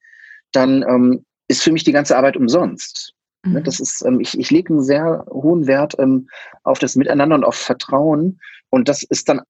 dann 0.53 0.83
ähm, 0.83 1.25
ist 1.49 1.63
für 1.63 1.73
mich 1.73 1.85
die 1.85 1.93
ganze 1.93 2.17
Arbeit 2.17 2.37
umsonst. 2.37 3.15
Ne, 3.45 3.61
mhm. 3.61 3.65
Das 3.65 3.81
ist, 3.81 4.03
ähm, 4.05 4.21
ich, 4.21 4.39
ich 4.39 4.51
lege 4.51 4.73
einen 4.73 4.83
sehr 4.83 5.25
hohen 5.31 5.67
Wert 5.67 5.95
ähm, 5.99 6.29
auf 6.63 6.79
das 6.79 6.97
Miteinander 6.97 7.37
und 7.37 7.45
auf 7.45 7.57
Vertrauen. 7.57 8.41
Und 8.71 8.89
das 8.89 9.03
ist 9.03 9.29
dann 9.29 9.43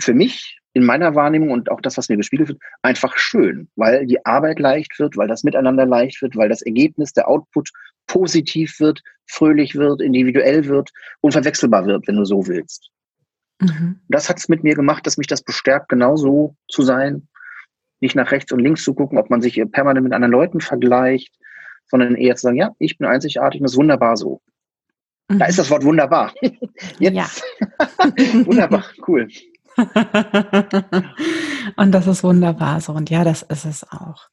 für 0.00 0.14
mich 0.14 0.58
in 0.72 0.84
meiner 0.84 1.14
Wahrnehmung 1.14 1.50
und 1.50 1.70
auch 1.70 1.80
das, 1.80 1.96
was 1.96 2.08
mir 2.08 2.16
gespiegelt 2.16 2.48
wird, 2.48 2.60
einfach 2.82 3.16
schön, 3.18 3.68
weil 3.74 4.06
die 4.06 4.24
Arbeit 4.24 4.60
leicht 4.60 4.98
wird, 4.98 5.16
weil 5.16 5.26
das 5.26 5.42
Miteinander 5.42 5.84
leicht 5.84 6.22
wird, 6.22 6.36
weil 6.36 6.48
das 6.48 6.62
Ergebnis, 6.62 7.12
der 7.12 7.28
Output 7.28 7.70
positiv 8.06 8.78
wird, 8.78 9.02
fröhlich 9.26 9.74
wird, 9.74 10.00
individuell 10.00 10.66
wird, 10.66 10.90
unverwechselbar 11.20 11.86
wird, 11.86 12.06
wenn 12.06 12.16
du 12.16 12.24
so 12.24 12.46
willst. 12.46 12.90
Mhm. 13.60 14.00
Das 14.08 14.28
hat 14.28 14.38
es 14.38 14.48
mit 14.48 14.62
mir 14.62 14.74
gemacht, 14.74 15.06
dass 15.06 15.18
mich 15.18 15.26
das 15.26 15.42
bestärkt, 15.42 15.88
genau 15.88 16.16
so 16.16 16.56
zu 16.68 16.82
sein, 16.82 17.28
nicht 18.00 18.16
nach 18.16 18.32
rechts 18.32 18.52
und 18.52 18.60
links 18.60 18.82
zu 18.82 18.94
gucken, 18.94 19.18
ob 19.18 19.30
man 19.30 19.40
sich 19.40 19.62
permanent 19.72 20.04
mit 20.04 20.12
anderen 20.12 20.32
Leuten 20.32 20.60
vergleicht, 20.60 21.34
sondern 21.86 22.14
eher 22.14 22.36
zu 22.36 22.42
sagen, 22.42 22.56
ja, 22.56 22.74
ich 22.78 22.98
bin 22.98 23.06
einzigartig 23.06 23.60
und 23.60 23.64
das 23.64 23.72
ist 23.72 23.78
wunderbar 23.78 24.16
so. 24.16 24.40
Mhm. 25.28 25.38
Da 25.38 25.46
ist 25.46 25.58
das 25.58 25.70
Wort 25.70 25.84
wunderbar. 25.84 26.32
Jetzt. 26.98 27.14
Ja. 27.14 27.26
wunderbar, 28.46 28.84
cool. 29.06 29.28
und 31.76 31.92
das 31.92 32.06
ist 32.06 32.24
wunderbar 32.24 32.80
so. 32.80 32.92
Und 32.92 33.10
ja, 33.10 33.24
das 33.24 33.42
ist 33.42 33.64
es 33.64 33.84
auch. 33.90 34.28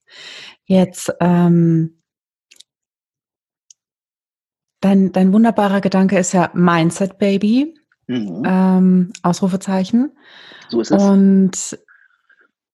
Jetzt, 0.65 1.13
ähm, 1.19 2.01
dein, 4.81 5.11
dein 5.11 5.33
wunderbarer 5.33 5.81
Gedanke 5.81 6.17
ist 6.17 6.33
ja 6.33 6.49
Mindset 6.53 7.17
Baby. 7.17 7.75
Mhm. 8.07 8.43
Ähm, 8.45 9.13
Ausrufezeichen. 9.21 10.17
So 10.69 10.81
ist 10.81 10.91
es. 10.91 11.03
Und 11.03 11.79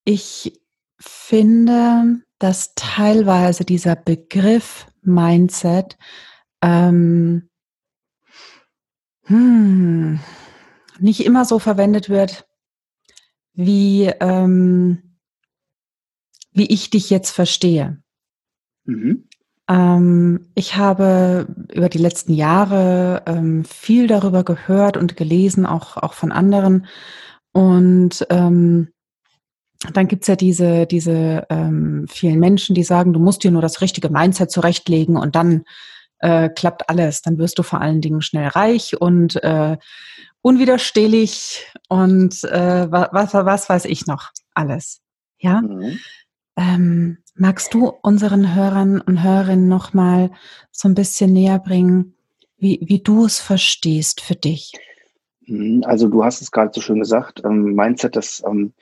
ich 0.04 0.60
finde, 0.98 2.20
dass 2.38 2.74
teilweise 2.74 3.64
dieser 3.64 3.96
Begriff 3.96 4.86
Mindset 5.02 5.96
ähm, 6.62 7.48
hm, 9.26 10.20
nicht 10.98 11.24
immer 11.24 11.44
so 11.44 11.58
verwendet 11.58 12.08
wird, 12.08 12.46
wie, 13.54 14.04
ähm, 14.20 15.16
wie 16.52 16.66
ich 16.66 16.90
dich 16.90 17.10
jetzt 17.10 17.30
verstehe. 17.30 18.02
Mhm. 18.84 19.28
Ähm, 19.68 20.50
ich 20.54 20.76
habe 20.76 21.46
über 21.72 21.88
die 21.88 21.98
letzten 21.98 22.34
Jahre 22.34 23.22
ähm, 23.26 23.64
viel 23.64 24.06
darüber 24.06 24.44
gehört 24.44 24.96
und 24.96 25.16
gelesen, 25.16 25.66
auch, 25.66 25.96
auch 25.96 26.12
von 26.12 26.32
anderen. 26.32 26.86
Und 27.52 28.26
ähm, 28.30 28.88
dann 29.92 30.08
gibt's 30.08 30.26
ja 30.26 30.36
diese, 30.36 30.86
diese 30.86 31.46
ähm, 31.50 32.06
vielen 32.08 32.38
Menschen, 32.38 32.74
die 32.74 32.84
sagen, 32.84 33.12
du 33.12 33.20
musst 33.20 33.44
dir 33.44 33.50
nur 33.50 33.62
das 33.62 33.80
richtige 33.80 34.08
Mindset 34.08 34.50
zurechtlegen 34.50 35.16
und 35.16 35.36
dann 35.36 35.64
äh, 36.20 36.48
klappt 36.48 36.88
alles. 36.88 37.22
Dann 37.22 37.38
wirst 37.38 37.58
du 37.58 37.62
vor 37.62 37.80
allen 37.80 38.00
Dingen 38.00 38.22
schnell 38.22 38.48
reich 38.48 39.00
und 39.00 39.42
äh, 39.42 39.76
unwiderstehlich 40.40 41.66
und 41.88 42.44
äh, 42.44 42.90
was, 42.90 43.34
was 43.34 43.68
weiß 43.68 43.84
ich 43.86 44.06
noch 44.06 44.30
alles. 44.54 45.00
Ja. 45.38 45.60
Mhm. 45.60 45.98
Ähm, 46.56 47.18
magst 47.34 47.74
du 47.74 47.88
unseren 47.88 48.54
Hörern 48.54 49.00
und 49.00 49.22
Hörerinnen 49.22 49.68
nochmal 49.68 50.30
so 50.70 50.88
ein 50.88 50.94
bisschen 50.94 51.32
näher 51.32 51.58
bringen, 51.58 52.14
wie, 52.56 52.80
wie 52.82 53.02
du 53.02 53.24
es 53.24 53.40
verstehst 53.40 54.20
für 54.20 54.36
dich? 54.36 54.72
Mhm, 55.46 55.82
also 55.84 56.08
du 56.08 56.24
hast 56.24 56.40
es 56.40 56.50
gerade 56.50 56.70
so 56.74 56.80
schön 56.80 57.00
gesagt, 57.00 57.42
ähm, 57.44 57.74
Mindset, 57.74 58.16
das 58.16 58.42
ähm, 58.46 58.72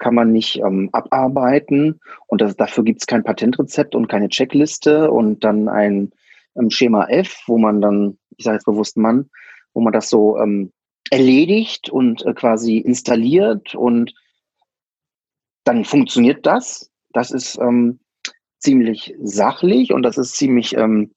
kann 0.00 0.14
man 0.14 0.32
nicht 0.32 0.58
ähm, 0.58 0.88
abarbeiten 0.92 2.00
und 2.26 2.40
das, 2.40 2.56
dafür 2.56 2.82
gibt 2.82 3.02
es 3.02 3.06
kein 3.06 3.22
Patentrezept 3.22 3.94
und 3.94 4.08
keine 4.08 4.28
Checkliste 4.28 5.10
und 5.10 5.44
dann 5.44 5.68
ein 5.68 6.10
ähm, 6.56 6.70
Schema 6.70 7.06
F, 7.06 7.44
wo 7.46 7.58
man 7.58 7.80
dann, 7.80 8.18
ich 8.36 8.44
sage 8.44 8.56
jetzt 8.56 8.64
bewusst 8.64 8.96
Mann, 8.96 9.30
wo 9.72 9.80
man 9.80 9.92
das 9.92 10.10
so 10.10 10.38
ähm, 10.38 10.72
erledigt 11.10 11.90
und 11.90 12.24
äh, 12.26 12.34
quasi 12.34 12.78
installiert 12.78 13.74
und 13.74 14.14
dann 15.64 15.84
funktioniert 15.84 16.46
das. 16.46 16.90
Das 17.12 17.30
ist 17.30 17.58
ähm, 17.58 18.00
ziemlich 18.58 19.14
sachlich 19.22 19.92
und 19.92 20.02
das 20.02 20.18
ist 20.18 20.36
ziemlich, 20.36 20.76
ähm, 20.76 21.14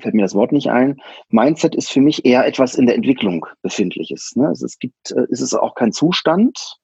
fällt 0.00 0.14
mir 0.14 0.22
das 0.22 0.34
Wort 0.34 0.52
nicht 0.52 0.70
ein. 0.70 1.00
Mindset 1.28 1.74
ist 1.74 1.90
für 1.90 2.00
mich 2.00 2.24
eher 2.24 2.46
etwas 2.46 2.74
in 2.74 2.86
der 2.86 2.96
Entwicklung 2.96 3.46
befindliches. 3.62 4.32
Ne? 4.36 4.48
Also 4.48 4.66
es 4.66 4.78
gibt, 4.78 5.12
äh, 5.12 5.26
es 5.30 5.40
ist 5.40 5.54
auch 5.54 5.74
kein 5.74 5.92
Zustand, 5.92 6.78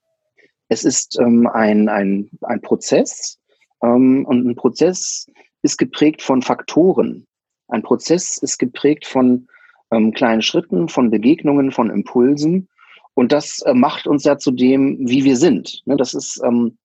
es 0.68 0.84
ist 0.84 1.18
ähm, 1.18 1.46
ein, 1.46 1.88
ein, 1.88 2.30
ein 2.42 2.60
Prozess 2.60 3.38
ähm, 3.82 4.25
und 4.26 4.46
ein 4.46 4.56
Prozess 4.56 5.26
ist 5.62 5.78
geprägt 5.78 6.22
von 6.22 6.42
Faktoren. 6.42 7.26
Ein 7.68 7.82
Prozess 7.82 8.38
ist 8.38 8.58
geprägt 8.58 9.06
von 9.06 9.48
ähm, 9.90 10.12
kleinen 10.12 10.42
Schritten, 10.42 10.88
von 10.88 11.10
Begegnungen, 11.10 11.72
von 11.72 11.90
Impulsen. 11.90 12.68
Und 13.14 13.32
das 13.32 13.62
äh, 13.62 13.75
macht 13.75 14.06
uns 14.06 14.25
ja 14.25 14.38
zu 14.38 14.50
dem, 14.50 14.98
wie 15.00 15.25
wir 15.25 15.37
sind. 15.37 15.82
Ne? 15.87 15.96
Das 15.96 16.14
ist, 16.14 16.40
ähm, 16.44 16.78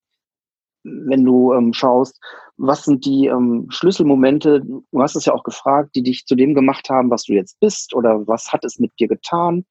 wenn 0.83 1.23
du 1.23 1.53
ähm, 1.53 1.73
schaust, 1.73 2.19
was 2.57 2.83
sind 2.83 3.05
die 3.05 3.27
ähm, 3.27 3.67
Schlüsselmomente, 3.69 4.61
du 4.61 5.01
hast 5.01 5.15
es 5.15 5.25
ja 5.25 5.33
auch 5.33 5.43
gefragt, 5.43 5.91
die 5.95 6.03
dich 6.03 6.25
zu 6.25 6.35
dem 6.35 6.53
gemacht 6.53 6.89
haben, 6.89 7.09
was 7.09 7.23
du 7.23 7.33
jetzt 7.33 7.59
bist 7.59 7.93
oder 7.93 8.27
was 8.27 8.51
hat 8.51 8.63
es 8.63 8.79
mit 8.79 8.91
dir 8.99 9.07
getan, 9.07 9.65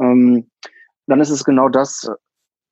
ähm, 0.00 0.50
dann 1.06 1.20
ist 1.20 1.30
es 1.30 1.44
genau 1.44 1.68
das, 1.68 2.08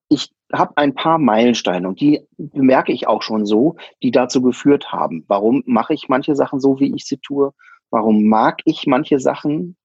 ich 0.09 0.31
habe 0.53 0.77
ein 0.77 0.95
paar 0.95 1.19
Meilensteine 1.19 1.87
und 1.87 2.01
die 2.01 2.27
bemerke 2.37 2.93
ich 2.93 3.07
auch 3.07 3.23
schon 3.23 3.47
so, 3.47 3.77
die 4.03 4.11
dazu 4.11 4.43
geführt 4.43 4.93
haben. 4.93 5.25
Warum 5.29 5.63
mache 5.67 5.95
ich 5.95 6.09
manche 6.09 6.35
Sachen 6.35 6.61
so, 6.61 6.81
wie 6.81 6.95
ich 6.95 7.05
sie 7.05 7.19
tue? 7.19 7.53
Warum 7.91 8.25
mag 8.25 8.61
ich 8.65 8.87
manche 8.87 9.19
Sachen? 9.19 9.77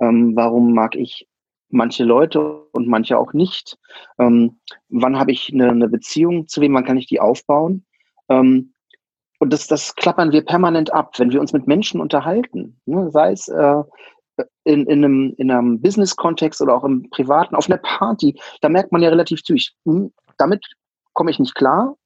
Ähm, 0.00 0.34
warum 0.34 0.72
mag 0.72 0.96
ich 0.96 1.28
manche 1.68 2.04
Leute 2.04 2.66
und 2.72 2.88
manche 2.88 3.18
auch 3.18 3.32
nicht? 3.32 3.78
Ähm, 4.18 4.58
wann 4.88 5.18
habe 5.18 5.32
ich 5.32 5.52
eine, 5.52 5.70
eine, 5.70 5.88
Beziehung 5.88 6.48
zu 6.48 6.60
wem? 6.60 6.74
Wann 6.74 6.84
kann 6.84 6.98
ich 6.98 7.06
die 7.06 7.20
aufbauen? 7.20 7.84
Ähm, 8.28 8.74
und 9.38 9.52
das, 9.52 9.66
das 9.66 9.96
klappern 9.96 10.30
wir 10.30 10.44
permanent 10.44 10.92
ab, 10.92 11.18
wenn 11.18 11.32
wir 11.32 11.40
uns 11.40 11.52
mit 11.52 11.66
Menschen 11.66 12.00
unterhalten. 12.00 12.80
Ne? 12.86 13.10
Sei 13.10 13.32
es 13.32 13.48
äh, 13.48 13.82
in, 14.64 14.86
in 14.86 15.04
einem, 15.04 15.34
in 15.36 15.50
einem 15.50 15.80
Business-Kontext 15.80 16.60
oder 16.60 16.74
auch 16.74 16.84
im 16.84 17.08
privaten, 17.10 17.54
auf 17.54 17.68
einer 17.68 17.78
Party, 17.78 18.38
da 18.60 18.68
merkt 18.68 18.92
man 18.92 19.02
ja 19.02 19.08
relativ 19.08 19.42
zügig, 19.42 19.72
hm, 19.84 20.12
damit 20.38 20.64
komme 21.12 21.30
ich 21.30 21.38
nicht 21.38 21.54
klar 21.54 21.96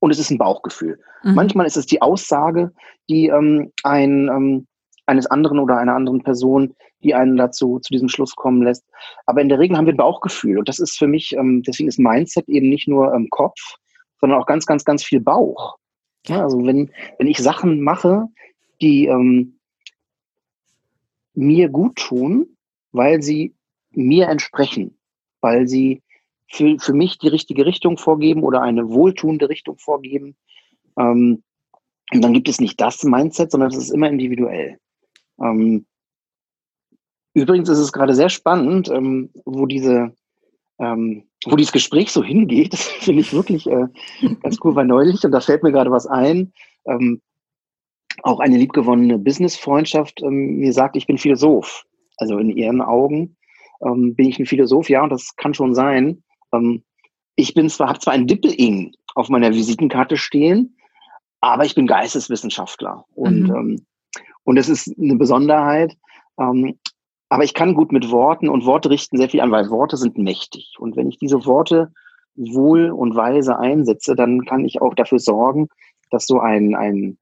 und 0.00 0.10
es 0.10 0.18
ist 0.18 0.30
ein 0.30 0.38
Bauchgefühl. 0.38 1.00
Mhm. 1.22 1.34
Manchmal 1.34 1.66
ist 1.66 1.76
es 1.76 1.86
die 1.86 2.02
Aussage, 2.02 2.72
die 3.08 3.28
ähm, 3.28 3.72
ein, 3.82 4.28
ähm, 4.28 4.66
eines 5.06 5.26
anderen 5.26 5.58
oder 5.58 5.78
einer 5.78 5.94
anderen 5.94 6.22
Person, 6.22 6.74
die 7.02 7.14
einen 7.14 7.36
dazu 7.36 7.78
zu 7.78 7.92
diesem 7.92 8.08
Schluss 8.08 8.34
kommen 8.34 8.62
lässt. 8.62 8.84
Aber 9.26 9.40
in 9.40 9.48
der 9.48 9.58
Regel 9.58 9.76
haben 9.76 9.86
wir 9.86 9.94
ein 9.94 9.98
Bauchgefühl 9.98 10.58
und 10.58 10.68
das 10.68 10.78
ist 10.78 10.98
für 10.98 11.06
mich, 11.06 11.34
ähm, 11.36 11.62
deswegen 11.62 11.88
ist 11.88 11.98
Mindset 11.98 12.48
eben 12.48 12.68
nicht 12.68 12.88
nur 12.88 13.12
ähm, 13.14 13.28
Kopf, 13.30 13.58
sondern 14.20 14.40
auch 14.40 14.46
ganz, 14.46 14.66
ganz, 14.66 14.84
ganz 14.84 15.04
viel 15.04 15.20
Bauch. 15.20 15.76
Ja, 16.26 16.42
also 16.42 16.58
wenn, 16.64 16.90
wenn 17.18 17.26
ich 17.26 17.38
Sachen 17.38 17.80
mache, 17.80 18.26
die 18.80 19.06
ähm, 19.06 19.57
mir 21.38 21.68
gut 21.68 21.96
tun, 21.96 22.56
weil 22.90 23.22
sie 23.22 23.54
mir 23.90 24.28
entsprechen, 24.28 24.98
weil 25.40 25.68
sie 25.68 26.02
für, 26.50 26.78
für 26.78 26.92
mich 26.92 27.18
die 27.18 27.28
richtige 27.28 27.64
Richtung 27.64 27.96
vorgeben 27.96 28.42
oder 28.42 28.60
eine 28.62 28.88
wohltuende 28.90 29.48
Richtung 29.48 29.78
vorgeben. 29.78 30.36
Ähm, 30.98 31.42
und 32.12 32.24
dann 32.24 32.32
gibt 32.32 32.48
es 32.48 32.60
nicht 32.60 32.80
das 32.80 33.04
Mindset, 33.04 33.52
sondern 33.52 33.70
es 33.70 33.76
ist 33.76 33.90
immer 33.90 34.08
individuell. 34.08 34.78
Ähm, 35.40 35.86
übrigens 37.34 37.68
ist 37.68 37.78
es 37.78 37.92
gerade 37.92 38.14
sehr 38.14 38.30
spannend, 38.30 38.88
ähm, 38.88 39.30
wo 39.44 39.66
diese 39.66 40.12
ähm, 40.80 41.24
wo 41.44 41.56
dieses 41.56 41.72
Gespräch 41.72 42.10
so 42.10 42.22
hingeht, 42.22 42.72
das 42.72 42.82
finde 42.82 43.20
ich 43.20 43.32
wirklich 43.32 43.66
äh, 43.68 43.86
ganz 44.42 44.58
cool, 44.64 44.74
weil 44.74 44.86
neulich, 44.86 45.22
und 45.24 45.32
da 45.32 45.40
fällt 45.40 45.62
mir 45.62 45.72
gerade 45.72 45.90
was 45.90 46.06
ein, 46.06 46.52
ähm, 46.86 47.20
auch 48.22 48.40
eine 48.40 48.56
liebgewonnene 48.56 49.18
Business-Freundschaft 49.18 50.22
ähm, 50.22 50.56
mir 50.58 50.72
sagt, 50.72 50.96
ich 50.96 51.06
bin 51.06 51.18
Philosoph. 51.18 51.84
Also 52.16 52.38
in 52.38 52.50
ihren 52.50 52.80
Augen 52.80 53.36
ähm, 53.82 54.14
bin 54.14 54.28
ich 54.28 54.38
ein 54.38 54.46
Philosoph, 54.46 54.88
ja, 54.88 55.02
und 55.02 55.10
das 55.10 55.36
kann 55.36 55.54
schon 55.54 55.74
sein. 55.74 56.22
Ähm, 56.52 56.82
ich 57.36 57.54
bin 57.54 57.68
zwar, 57.70 57.88
habe 57.88 58.00
zwar 58.00 58.14
ein 58.14 58.26
Dippel-Ing 58.26 58.92
auf 59.14 59.28
meiner 59.28 59.50
Visitenkarte 59.50 60.16
stehen, 60.16 60.76
aber 61.40 61.64
ich 61.64 61.74
bin 61.74 61.86
Geisteswissenschaftler. 61.86 63.04
Und, 63.14 63.48
mhm. 63.48 63.54
ähm, 63.54 63.86
und 64.44 64.56
das 64.56 64.68
ist 64.68 64.92
eine 64.98 65.16
Besonderheit. 65.16 65.96
Ähm, 66.38 66.78
aber 67.28 67.44
ich 67.44 67.54
kann 67.54 67.74
gut 67.74 67.92
mit 67.92 68.10
Worten 68.10 68.48
und 68.48 68.64
Worte 68.64 68.90
richten 68.90 69.18
sehr 69.18 69.28
viel 69.28 69.40
an, 69.40 69.50
weil 69.50 69.70
Worte 69.70 69.96
sind 69.96 70.16
mächtig. 70.18 70.74
Und 70.78 70.96
wenn 70.96 71.08
ich 71.08 71.18
diese 71.18 71.44
Worte 71.44 71.92
wohl 72.34 72.90
und 72.90 73.14
weise 73.14 73.58
einsetze, 73.58 74.14
dann 74.14 74.44
kann 74.44 74.64
ich 74.64 74.80
auch 74.80 74.94
dafür 74.94 75.18
sorgen, 75.18 75.68
dass 76.10 76.26
so 76.26 76.40
ein, 76.40 76.74
ein 76.74 77.18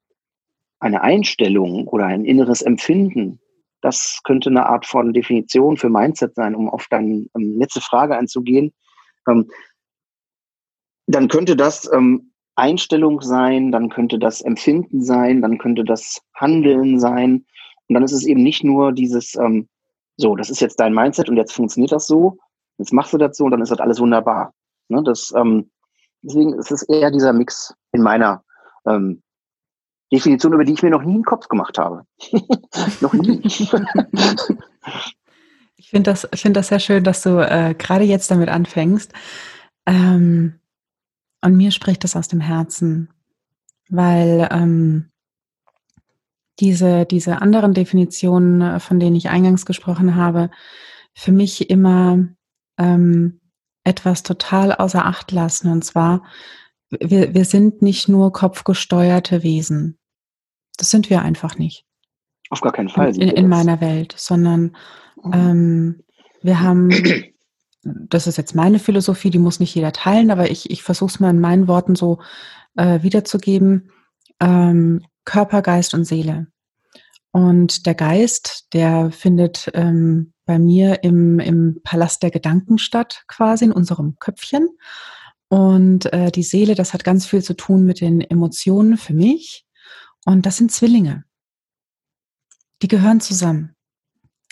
eine 0.78 1.02
Einstellung 1.02 1.86
oder 1.88 2.06
ein 2.06 2.24
inneres 2.24 2.62
Empfinden, 2.62 3.40
das 3.80 4.20
könnte 4.24 4.50
eine 4.50 4.66
Art 4.66 4.86
von 4.86 5.12
Definition 5.12 5.76
für 5.76 5.88
Mindset 5.88 6.34
sein, 6.34 6.54
um 6.54 6.68
auf 6.68 6.86
deine 6.90 7.26
ähm, 7.36 7.58
letzte 7.58 7.80
Frage 7.80 8.16
einzugehen. 8.16 8.72
Ähm, 9.28 9.50
dann 11.06 11.28
könnte 11.28 11.56
das 11.56 11.90
ähm, 11.92 12.32
Einstellung 12.56 13.20
sein, 13.20 13.70
dann 13.70 13.88
könnte 13.90 14.18
das 14.18 14.40
Empfinden 14.40 15.02
sein, 15.02 15.42
dann 15.42 15.58
könnte 15.58 15.84
das 15.84 16.20
Handeln 16.34 16.98
sein. 16.98 17.46
Und 17.88 17.94
dann 17.94 18.02
ist 18.02 18.12
es 18.12 18.26
eben 18.26 18.42
nicht 18.42 18.64
nur 18.64 18.92
dieses, 18.92 19.36
ähm, 19.36 19.68
so, 20.16 20.34
das 20.34 20.50
ist 20.50 20.60
jetzt 20.60 20.80
dein 20.80 20.94
Mindset 20.94 21.28
und 21.28 21.36
jetzt 21.36 21.52
funktioniert 21.52 21.92
das 21.92 22.06
so, 22.06 22.38
jetzt 22.78 22.92
machst 22.92 23.12
du 23.12 23.18
das 23.18 23.36
so 23.36 23.44
und 23.44 23.52
dann 23.52 23.62
ist 23.62 23.70
das 23.70 23.78
alles 23.78 24.00
wunderbar. 24.00 24.52
Ne, 24.88 25.02
das, 25.04 25.32
ähm, 25.36 25.70
deswegen 26.22 26.54
ist 26.54 26.72
es 26.72 26.82
eher 26.82 27.10
dieser 27.10 27.32
Mix 27.32 27.74
in 27.92 28.02
meiner 28.02 28.42
ähm, 28.86 29.22
Definition, 30.12 30.52
über 30.52 30.64
die 30.64 30.72
ich 30.72 30.82
mir 30.82 30.90
noch 30.90 31.02
nie 31.02 31.14
einen 31.14 31.24
Kopf 31.24 31.48
gemacht 31.48 31.78
habe. 31.78 32.06
noch 33.00 33.12
nie. 33.12 33.40
ich 35.76 35.90
finde 35.90 36.10
das, 36.10 36.28
find 36.34 36.56
das 36.56 36.68
sehr 36.68 36.80
schön, 36.80 37.04
dass 37.04 37.22
du 37.22 37.38
äh, 37.38 37.74
gerade 37.76 38.04
jetzt 38.04 38.30
damit 38.30 38.48
anfängst. 38.48 39.12
Ähm, 39.86 40.60
und 41.42 41.56
mir 41.56 41.70
spricht 41.70 42.04
das 42.04 42.16
aus 42.16 42.28
dem 42.28 42.40
Herzen, 42.40 43.10
weil 43.88 44.48
ähm, 44.50 45.10
diese, 46.60 47.04
diese 47.04 47.42
anderen 47.42 47.74
Definitionen, 47.74 48.62
äh, 48.62 48.80
von 48.80 48.98
denen 48.98 49.16
ich 49.16 49.28
eingangs 49.28 49.66
gesprochen 49.66 50.16
habe, 50.16 50.50
für 51.14 51.32
mich 51.32 51.70
immer 51.70 52.18
ähm, 52.78 53.40
etwas 53.84 54.22
total 54.22 54.72
außer 54.72 55.04
Acht 55.06 55.32
lassen. 55.32 55.70
Und 55.70 55.84
zwar, 55.84 56.22
wir, 56.90 57.34
wir 57.34 57.44
sind 57.44 57.82
nicht 57.82 58.08
nur 58.08 58.32
kopfgesteuerte 58.32 59.42
Wesen. 59.42 59.98
Das 60.76 60.90
sind 60.90 61.10
wir 61.10 61.22
einfach 61.22 61.58
nicht. 61.58 61.84
Auf 62.50 62.60
gar 62.60 62.72
keinen 62.72 62.88
Fall. 62.88 63.16
In, 63.16 63.28
in 63.28 63.48
meiner 63.48 63.80
Welt, 63.80 64.14
sondern 64.16 64.76
mhm. 65.22 65.32
ähm, 65.32 66.02
wir 66.42 66.60
haben, 66.60 66.90
das 67.82 68.26
ist 68.26 68.36
jetzt 68.36 68.54
meine 68.54 68.78
Philosophie, 68.78 69.30
die 69.30 69.38
muss 69.38 69.60
nicht 69.60 69.74
jeder 69.74 69.92
teilen, 69.92 70.30
aber 70.30 70.50
ich, 70.50 70.70
ich 70.70 70.82
versuche 70.82 71.10
es 71.10 71.20
mal 71.20 71.30
in 71.30 71.40
meinen 71.40 71.66
Worten 71.66 71.96
so 71.96 72.20
äh, 72.76 73.02
wiederzugeben. 73.02 73.90
Ähm, 74.40 75.04
Körper, 75.24 75.62
Geist 75.62 75.92
und 75.94 76.04
Seele. 76.04 76.46
Und 77.32 77.84
der 77.84 77.94
Geist, 77.94 78.68
der 78.72 79.10
findet 79.10 79.70
ähm, 79.74 80.32
bei 80.46 80.58
mir 80.58 81.02
im, 81.02 81.38
im 81.40 81.80
Palast 81.82 82.22
der 82.22 82.30
Gedanken 82.30 82.78
statt, 82.78 83.24
quasi 83.26 83.66
in 83.66 83.72
unserem 83.72 84.16
Köpfchen. 84.18 84.68
Und 85.48 86.12
äh, 86.12 86.30
die 86.32 86.42
Seele, 86.42 86.74
das 86.74 86.92
hat 86.92 87.04
ganz 87.04 87.26
viel 87.26 87.42
zu 87.42 87.54
tun 87.54 87.84
mit 87.84 88.00
den 88.00 88.20
Emotionen 88.20 88.96
für 88.96 89.14
mich. 89.14 89.64
Und 90.24 90.44
das 90.44 90.56
sind 90.56 90.72
Zwillinge. 90.72 91.24
Die 92.82 92.88
gehören 92.88 93.20
zusammen. 93.20 93.74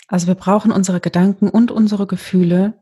Also 0.07 0.27
wir 0.27 0.35
brauchen 0.35 0.71
unsere 0.71 0.99
Gedanken 0.99 1.49
und 1.49 1.71
unsere 1.71 2.07
Gefühle. 2.07 2.79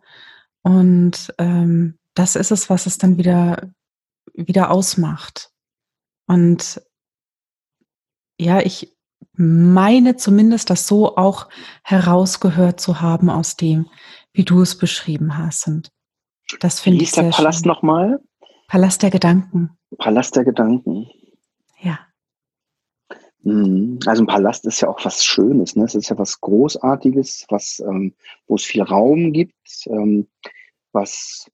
Und 0.61 1.33
ähm, 1.37 1.97
das 2.13 2.35
ist 2.35 2.51
es, 2.51 2.69
was 2.69 2.85
es 2.85 2.97
dann 2.97 3.17
wieder, 3.17 3.73
wieder 4.33 4.71
ausmacht. 4.71 5.51
Und 6.27 6.81
ja, 8.39 8.61
ich 8.61 8.95
meine 9.33 10.15
zumindest, 10.15 10.69
das 10.69 10.87
so 10.87 11.17
auch 11.17 11.49
herausgehört 11.83 12.79
zu 12.79 13.01
haben 13.01 13.29
aus 13.29 13.55
dem, 13.55 13.89
wie 14.33 14.43
du 14.43 14.61
es 14.61 14.77
beschrieben 14.77 15.37
hast. 15.37 15.67
Und 15.67 15.91
das 16.59 16.79
finde 16.79 16.97
ich. 16.97 17.09
Ist 17.09 17.17
der 17.17 17.29
Palast 17.29 17.65
nochmal? 17.65 18.19
Palast 18.67 19.03
der 19.03 19.11
Gedanken. 19.11 19.77
Palast 19.97 20.35
der 20.35 20.45
Gedanken. 20.45 21.07
Ja. 21.81 21.99
Mhm. 23.43 23.99
Also 24.05 24.23
ein 24.23 24.27
Palast 24.27 24.65
ist 24.65 24.81
ja 24.81 24.89
auch 24.89 25.03
was 25.05 25.23
Schönes, 25.23 25.75
ne? 25.75 25.85
Es 25.85 25.95
ist 25.95 26.09
ja 26.09 26.17
was 26.17 26.39
Großartiges, 26.41 27.45
was, 27.49 27.83
ähm, 27.85 28.13
wo 28.47 28.55
es 28.55 28.63
viel 28.63 28.81
Raum 28.81 29.33
gibt, 29.33 29.53
ähm, 29.87 30.27
was 30.91 31.49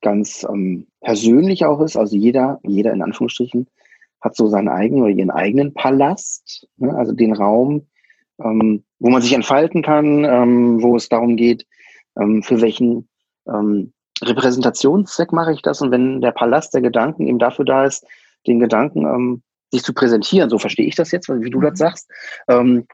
ganz 0.00 0.44
ähm, 0.48 0.86
persönlich 1.00 1.64
auch 1.64 1.80
ist. 1.80 1.96
Also 1.96 2.16
jeder, 2.16 2.60
jeder 2.64 2.92
in 2.92 3.02
Anführungsstrichen, 3.02 3.66
hat 4.20 4.34
so 4.34 4.48
seinen 4.48 4.68
eigenen 4.68 5.04
oder 5.04 5.12
ihren 5.12 5.30
eigenen 5.30 5.74
Palast, 5.74 6.68
ne? 6.76 6.94
also 6.94 7.12
den 7.12 7.32
Raum, 7.34 7.86
ähm, 8.42 8.84
wo 8.98 9.10
man 9.10 9.22
sich 9.22 9.32
entfalten 9.32 9.82
kann, 9.82 10.24
ähm, 10.24 10.82
wo 10.82 10.96
es 10.96 11.08
darum 11.08 11.36
geht, 11.36 11.66
ähm, 12.18 12.42
für 12.42 12.60
welchen 12.60 13.08
Repräsentationszweck 14.22 15.32
mache 15.32 15.52
ich 15.52 15.62
das. 15.62 15.80
Und 15.80 15.90
wenn 15.90 16.20
der 16.20 16.32
Palast 16.32 16.74
der 16.74 16.80
Gedanken 16.80 17.26
eben 17.26 17.38
dafür 17.38 17.64
da 17.64 17.84
ist, 17.84 18.06
den 18.46 18.60
Gedanken 18.60 19.04
ähm, 19.04 19.42
sich 19.70 19.82
zu 19.82 19.92
präsentieren, 19.92 20.50
so 20.50 20.58
verstehe 20.58 20.86
ich 20.86 20.94
das 20.94 21.10
jetzt, 21.10 21.28
wie 21.28 21.50
du 21.50 21.60
das 21.60 21.72
mhm. 21.72 21.76
sagst, 21.76 22.10
ähm, 22.48 22.86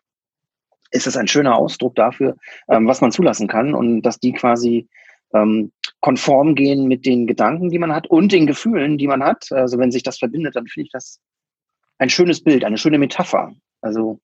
ist 0.91 1.07
es 1.07 1.17
ein 1.17 1.29
schöner 1.29 1.57
Ausdruck 1.57 1.95
dafür, 1.97 2.37
ähm, 2.69 2.87
was 2.87 3.01
man 3.01 3.13
zulassen 3.13 3.49
kann 3.49 3.75
und 3.75 4.03
dass 4.03 4.21
die 4.21 4.33
quasi 4.33 4.89
ähm, 5.35 5.73
konform 6.01 6.55
gehen 6.55 6.87
mit 6.87 7.05
den 7.05 7.27
Gedanken, 7.27 7.71
die 7.71 7.79
man 7.79 7.93
hat 7.93 8.07
und 8.07 8.31
den 8.33 8.47
Gefühlen, 8.47 8.99
die 8.99 9.09
man 9.09 9.23
hat. 9.23 9.51
Also 9.51 9.79
wenn 9.79 9.91
sich 9.91 10.03
das 10.03 10.19
verbindet, 10.19 10.55
dann 10.57 10.67
finde 10.67 10.87
ich 10.87 10.93
das 10.93 11.21
ein 11.99 12.11
schönes 12.11 12.43
Bild, 12.43 12.65
eine 12.65 12.79
schöne 12.79 12.99
Metapher. 12.99 13.53
Also 13.81 14.21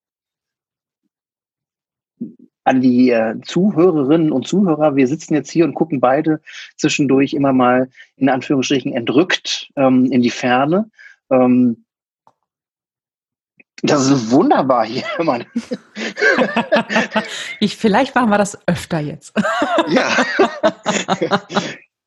an 2.65 2.81
die 2.81 3.11
äh, 3.11 3.41
Zuhörerinnen 3.43 4.33
und 4.33 4.47
Zuhörer, 4.47 4.97
wir 4.97 5.07
sitzen 5.07 5.35
jetzt 5.35 5.51
hier 5.51 5.65
und 5.65 5.75
gucken 5.75 6.01
beide 6.01 6.41
zwischendurch 6.77 7.33
immer 7.33 7.53
mal 7.53 7.91
in 8.17 8.29
Anführungsstrichen 8.29 8.93
entrückt 8.93 9.71
ähm, 9.77 10.13
in 10.13 10.23
die 10.23 10.31
Ferne. 10.31 10.91
Ähm, 11.31 11.85
das 13.83 14.11
ist 14.11 14.31
wunderbar 14.31 14.85
hier, 14.85 15.05
Mann. 15.25 15.47
ich, 17.61 17.77
vielleicht 17.77 18.15
machen 18.15 18.31
wir 18.31 18.39
das 18.39 18.59
öfter 18.67 19.01
jetzt. 19.01 19.33
ja. 19.89 20.17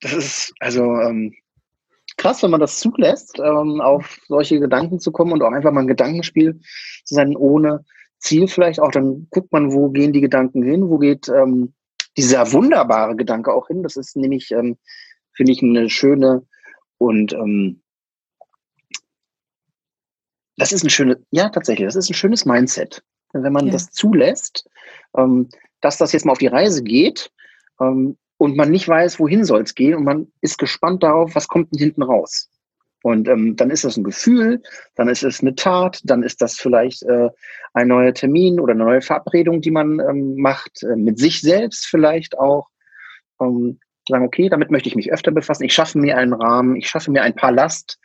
Das 0.01 0.13
ist 0.13 0.53
also 0.59 0.83
ähm, 0.83 1.33
krass, 2.17 2.43
wenn 2.43 2.51
man 2.51 2.59
das 2.59 2.79
zulässt, 2.79 3.39
ähm, 3.39 3.81
auf 3.81 4.19
solche 4.27 4.59
Gedanken 4.59 4.99
zu 4.99 5.11
kommen 5.11 5.31
und 5.31 5.41
auch 5.41 5.51
einfach 5.51 5.71
mal 5.71 5.81
ein 5.81 5.87
Gedankenspiel 5.87 6.59
zu 7.05 7.15
sein, 7.15 7.35
ohne 7.35 7.83
Ziel 8.23 8.47
vielleicht 8.47 8.79
auch. 8.79 8.91
Dann 8.91 9.27
guckt 9.29 9.51
man, 9.51 9.71
wo 9.71 9.89
gehen 9.89 10.13
die 10.13 10.21
Gedanken 10.21 10.63
hin, 10.63 10.89
wo 10.89 10.97
geht 10.97 11.29
ähm, 11.29 11.73
dieser 12.17 12.51
wunderbare 12.51 13.15
Gedanke 13.15 13.53
auch 13.53 13.67
hin. 13.67 13.83
Das 13.83 13.95
ist 13.95 14.15
nämlich, 14.15 14.51
ähm, 14.51 14.77
finde 15.33 15.51
ich, 15.51 15.61
eine 15.61 15.89
schöne 15.89 16.43
und 16.97 17.33
ähm, 17.33 17.81
das 20.57 20.71
ist 20.71 20.83
ein 20.83 20.89
schönes, 20.89 21.17
ja, 21.31 21.49
tatsächlich, 21.49 21.87
das 21.87 21.95
ist 21.95 22.09
ein 22.09 22.15
schönes 22.15 22.45
Mindset. 22.45 23.03
Wenn 23.33 23.53
man 23.53 23.65
ja. 23.65 23.73
das 23.73 23.91
zulässt, 23.91 24.69
ähm, 25.17 25.49
dass 25.81 25.97
das 25.97 26.13
jetzt 26.13 26.25
mal 26.25 26.33
auf 26.33 26.37
die 26.37 26.47
Reise 26.47 26.83
geht 26.83 27.31
ähm, 27.81 28.17
und 28.37 28.55
man 28.55 28.69
nicht 28.69 28.87
weiß, 28.87 29.19
wohin 29.19 29.43
soll 29.43 29.63
es 29.63 29.73
gehen 29.73 29.95
und 29.95 30.03
man 30.03 30.31
ist 30.41 30.59
gespannt 30.59 31.01
darauf, 31.01 31.33
was 31.33 31.47
kommt 31.47 31.71
denn 31.71 31.79
hinten 31.79 32.03
raus. 32.03 32.49
Und 33.03 33.27
ähm, 33.27 33.57
dann 33.57 33.69
ist 33.69 33.83
das 33.83 33.97
ein 33.97 34.05
Gefühl, 34.05 34.63
dann 34.95 35.09
ist 35.09 35.23
es 35.23 35.41
eine 35.41 35.55
Tat, 35.55 35.99
dann 36.05 36.23
ist 36.23 36.41
das 36.41 36.55
vielleicht 36.55 37.03
äh, 37.03 37.29
ein 37.73 37.89
neuer 37.89 38.13
Termin 38.13 38.61
oder 38.61 38.71
eine 38.71 38.85
neue 38.85 39.01
Verabredung, 39.01 39.59
die 39.59 39.71
man 39.71 39.99
ähm, 39.99 40.37
macht, 40.37 40.83
äh, 40.83 40.95
mit 40.95 41.19
sich 41.19 41.41
selbst 41.41 41.85
vielleicht 41.85 42.39
auch. 42.39 42.69
Ähm, 43.41 43.79
sagen, 44.07 44.25
okay, 44.25 44.47
damit 44.47 44.71
möchte 44.71 44.87
ich 44.87 44.95
mich 44.95 45.11
öfter 45.11 45.31
befassen. 45.31 45.63
Ich 45.63 45.73
schaffe 45.73 45.97
mir 45.97 46.17
einen 46.17 46.33
Rahmen, 46.33 46.77
ich 46.77 46.87
schaffe 46.87 47.11
mir 47.11 47.23
ein 47.23 47.35
Palast 47.35 47.99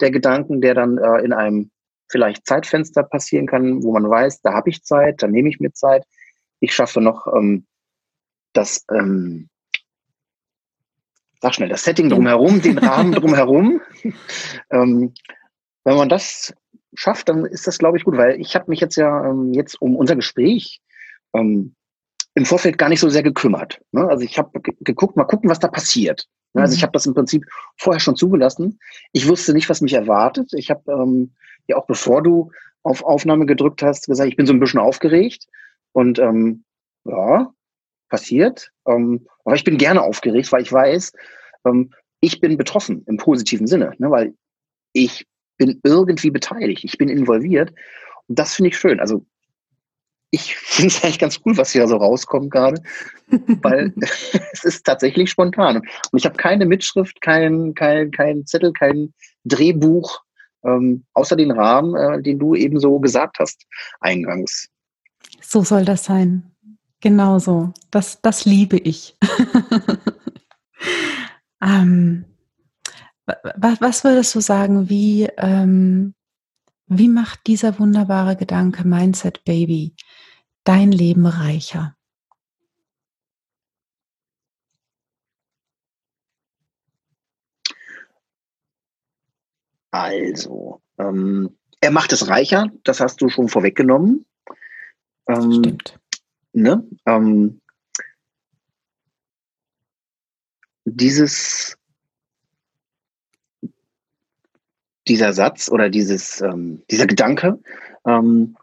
der 0.00 0.10
Gedanken, 0.10 0.60
der 0.60 0.74
dann 0.74 0.98
äh, 0.98 1.24
in 1.24 1.32
einem 1.32 1.70
vielleicht 2.10 2.46
Zeitfenster 2.46 3.02
passieren 3.02 3.46
kann, 3.46 3.82
wo 3.82 3.92
man 3.92 4.08
weiß, 4.08 4.42
da 4.42 4.52
habe 4.52 4.68
ich 4.68 4.84
Zeit, 4.84 5.22
da 5.22 5.28
nehme 5.28 5.48
ich 5.48 5.60
mir 5.60 5.72
Zeit. 5.72 6.04
Ich 6.60 6.74
schaffe 6.74 7.00
noch 7.00 7.26
ähm, 7.26 7.66
das, 8.52 8.84
ähm, 8.90 9.48
sag 11.42 11.54
schnell, 11.54 11.68
das 11.68 11.82
Setting 11.82 12.08
drumherum, 12.08 12.62
den 12.62 12.78
Rahmen 12.78 13.12
drumherum. 13.12 13.80
ähm, 14.70 15.12
wenn 15.84 15.96
man 15.96 16.08
das 16.08 16.54
schafft, 16.94 17.28
dann 17.28 17.44
ist 17.44 17.66
das, 17.66 17.78
glaube 17.78 17.98
ich, 17.98 18.04
gut, 18.04 18.16
weil 18.16 18.40
ich 18.40 18.54
habe 18.54 18.66
mich 18.68 18.78
jetzt 18.78 18.96
ja 18.96 19.28
ähm, 19.28 19.52
jetzt 19.52 19.82
um 19.82 19.96
unser 19.96 20.14
Gespräch 20.14 20.80
ähm, 21.34 21.74
im 22.34 22.44
Vorfeld 22.44 22.78
gar 22.78 22.88
nicht 22.88 23.00
so 23.00 23.08
sehr 23.08 23.24
gekümmert. 23.24 23.80
Ne? 23.90 24.06
Also 24.08 24.24
ich 24.24 24.38
habe 24.38 24.60
geguckt, 24.60 25.16
mal 25.16 25.24
gucken, 25.24 25.50
was 25.50 25.58
da 25.58 25.66
passiert. 25.66 26.28
Ne? 26.54 26.62
Also 26.62 26.74
ich 26.74 26.80
mhm. 26.80 26.84
habe 26.84 26.92
das 26.92 27.06
im 27.06 27.14
Prinzip 27.14 27.44
vorher 27.76 28.00
schon 28.00 28.14
zugelassen. 28.14 28.78
Ich 29.10 29.28
wusste 29.28 29.52
nicht, 29.52 29.68
was 29.68 29.80
mich 29.80 29.94
erwartet. 29.94 30.52
Ich 30.54 30.70
habe 30.70 30.92
ähm, 30.92 31.32
ja 31.66 31.76
auch 31.76 31.86
bevor 31.86 32.22
du 32.22 32.52
auf 32.84 33.02
Aufnahme 33.02 33.46
gedrückt 33.46 33.82
hast, 33.82 34.06
gesagt, 34.06 34.28
ich 34.28 34.36
bin 34.36 34.46
so 34.46 34.52
ein 34.52 34.60
bisschen 34.60 34.80
aufgeregt. 34.80 35.48
Und 35.90 36.20
ähm, 36.20 36.62
ja, 37.04 37.52
passiert. 38.12 38.70
Ähm, 38.86 39.26
aber 39.44 39.56
ich 39.56 39.64
bin 39.64 39.78
gerne 39.78 40.02
aufgeregt, 40.02 40.52
weil 40.52 40.62
ich 40.62 40.72
weiß, 40.72 41.12
ähm, 41.64 41.90
ich 42.20 42.40
bin 42.40 42.58
betroffen 42.58 43.02
im 43.06 43.16
positiven 43.16 43.66
Sinne, 43.66 43.94
ne? 43.98 44.10
weil 44.10 44.34
ich 44.92 45.26
bin 45.56 45.80
irgendwie 45.82 46.30
beteiligt, 46.30 46.84
ich 46.84 46.98
bin 46.98 47.08
involviert. 47.08 47.72
Und 48.28 48.38
das 48.38 48.54
finde 48.54 48.68
ich 48.68 48.78
schön. 48.78 49.00
Also 49.00 49.24
ich 50.30 50.54
finde 50.54 50.88
es 50.88 51.02
eigentlich 51.02 51.18
ganz 51.18 51.40
cool, 51.44 51.56
was 51.56 51.72
hier 51.72 51.88
so 51.88 51.96
rauskommt 51.96 52.50
gerade, 52.50 52.82
weil 53.62 53.94
es 54.52 54.64
ist 54.64 54.84
tatsächlich 54.84 55.30
spontan. 55.30 55.78
Und 55.78 56.18
ich 56.18 56.26
habe 56.26 56.36
keine 56.36 56.66
Mitschrift, 56.66 57.20
kein, 57.22 57.74
kein, 57.74 58.10
kein 58.10 58.44
Zettel, 58.44 58.74
kein 58.74 59.14
Drehbuch, 59.44 60.20
ähm, 60.64 61.04
außer 61.14 61.34
den 61.34 61.50
Rahmen, 61.50 61.96
äh, 61.96 62.22
den 62.22 62.38
du 62.38 62.54
eben 62.54 62.78
so 62.78 63.00
gesagt 63.00 63.38
hast, 63.38 63.64
eingangs. 64.00 64.68
So 65.40 65.62
soll 65.62 65.86
das 65.86 66.04
sein. 66.04 66.51
Genau 67.02 67.40
so. 67.40 67.74
Das, 67.90 68.22
das 68.22 68.44
liebe 68.44 68.78
ich. 68.78 69.16
ähm, 71.60 72.24
was, 73.26 73.80
was, 73.80 74.04
würdest 74.04 74.34
du 74.36 74.40
sagen, 74.40 74.88
wie, 74.88 75.24
ähm, 75.36 76.14
wie 76.86 77.08
macht 77.08 77.48
dieser 77.48 77.80
wunderbare 77.80 78.36
Gedanke 78.36 78.86
Mindset 78.86 79.44
Baby 79.44 79.96
dein 80.62 80.92
Leben 80.92 81.26
reicher? 81.26 81.96
Also, 89.90 90.80
ähm, 90.98 91.58
er 91.80 91.90
macht 91.90 92.12
es 92.12 92.28
reicher, 92.28 92.70
das 92.84 93.00
hast 93.00 93.20
du 93.20 93.28
schon 93.28 93.48
vorweggenommen. 93.48 94.24
Ähm, 95.28 95.52
Stimmt. 95.52 96.01
Ne? 96.52 96.86
Ähm, 97.06 97.60
dieses, 100.84 101.76
dieser 105.08 105.32
Satz 105.32 105.70
oder 105.70 105.88
dieses, 105.88 106.40
ähm, 106.40 106.82
dieser 106.90 107.06
Gedanke, 107.06 107.58
ähm, 108.06 108.56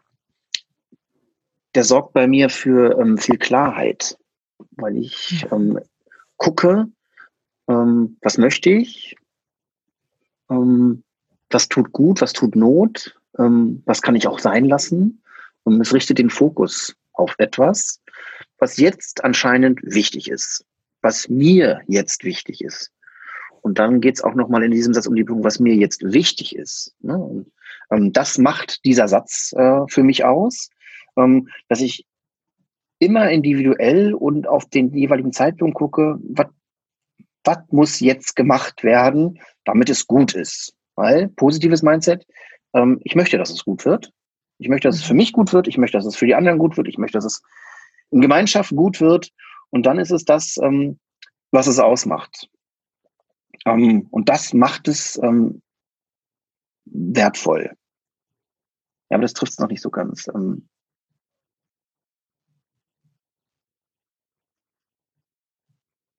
der 1.74 1.84
sorgt 1.84 2.12
bei 2.12 2.26
mir 2.26 2.48
für 2.48 2.98
ähm, 2.98 3.18
viel 3.18 3.38
Klarheit, 3.38 4.18
weil 4.72 4.96
ich 4.96 5.46
ähm, 5.50 5.78
gucke, 6.36 6.88
ähm, 7.68 8.18
was 8.22 8.38
möchte 8.38 8.70
ich, 8.70 9.16
ähm, 10.50 11.02
was 11.50 11.68
tut 11.68 11.92
gut, 11.92 12.20
was 12.20 12.32
tut 12.32 12.54
Not, 12.54 13.16
was 13.32 14.02
kann 14.02 14.16
ich 14.16 14.26
auch 14.26 14.38
sein 14.38 14.64
lassen. 14.66 15.22
Und 15.62 15.80
es 15.80 15.94
richtet 15.94 16.18
den 16.18 16.30
Fokus 16.30 16.94
auf 17.12 17.34
etwas, 17.38 18.00
was 18.58 18.76
jetzt 18.76 19.24
anscheinend 19.24 19.80
wichtig 19.82 20.30
ist, 20.30 20.64
was 21.02 21.28
mir 21.28 21.82
jetzt 21.86 22.24
wichtig 22.24 22.62
ist. 22.62 22.92
Und 23.62 23.78
dann 23.78 24.00
geht 24.00 24.16
es 24.16 24.24
auch 24.24 24.34
nochmal 24.34 24.64
in 24.64 24.70
diesem 24.70 24.94
Satz 24.94 25.06
um 25.06 25.14
die 25.14 25.24
Punkt, 25.24 25.44
was 25.44 25.60
mir 25.60 25.74
jetzt 25.74 26.02
wichtig 26.02 26.56
ist. 26.56 26.94
Ne? 27.00 27.16
Und, 27.16 27.52
ähm, 27.90 28.12
das 28.12 28.38
macht 28.38 28.84
dieser 28.84 29.08
Satz 29.08 29.52
äh, 29.56 29.82
für 29.88 30.02
mich 30.02 30.24
aus, 30.24 30.70
ähm, 31.16 31.48
dass 31.68 31.80
ich 31.80 32.06
immer 32.98 33.30
individuell 33.30 34.14
und 34.14 34.46
auf 34.46 34.68
den 34.68 34.94
jeweiligen 34.94 35.32
Zeitpunkt 35.32 35.74
gucke, 35.74 36.18
was 36.22 37.58
muss 37.70 38.00
jetzt 38.00 38.36
gemacht 38.36 38.84
werden, 38.84 39.40
damit 39.64 39.88
es 39.88 40.06
gut 40.06 40.34
ist. 40.34 40.74
Weil 40.94 41.28
positives 41.28 41.82
Mindset, 41.82 42.26
ähm, 42.74 43.00
ich 43.02 43.14
möchte, 43.14 43.38
dass 43.38 43.50
es 43.50 43.64
gut 43.64 43.84
wird. 43.84 44.12
Ich 44.60 44.68
möchte, 44.68 44.88
dass 44.88 44.96
es 44.96 45.02
für 45.02 45.14
mich 45.14 45.32
gut 45.32 45.54
wird. 45.54 45.68
Ich 45.68 45.78
möchte, 45.78 45.96
dass 45.96 46.04
es 46.04 46.16
für 46.16 46.26
die 46.26 46.34
anderen 46.34 46.58
gut 46.58 46.76
wird. 46.76 46.86
Ich 46.86 46.98
möchte, 46.98 47.16
dass 47.16 47.24
es 47.24 47.42
in 48.10 48.20
Gemeinschaft 48.20 48.70
gut 48.76 49.00
wird. 49.00 49.32
Und 49.70 49.86
dann 49.86 49.98
ist 49.98 50.10
es 50.10 50.24
das, 50.26 50.58
ähm, 50.62 51.00
was 51.50 51.66
es 51.66 51.78
ausmacht. 51.78 52.50
Ähm, 53.64 54.06
und 54.10 54.28
das 54.28 54.52
macht 54.52 54.86
es 54.86 55.18
ähm, 55.22 55.62
wertvoll. 56.84 57.74
Ja, 59.08 59.16
aber 59.16 59.22
das 59.22 59.32
trifft 59.32 59.52
es 59.52 59.58
noch 59.58 59.68
nicht 59.68 59.80
so 59.80 59.88
ganz. 59.88 60.28
Ähm, 60.28 60.68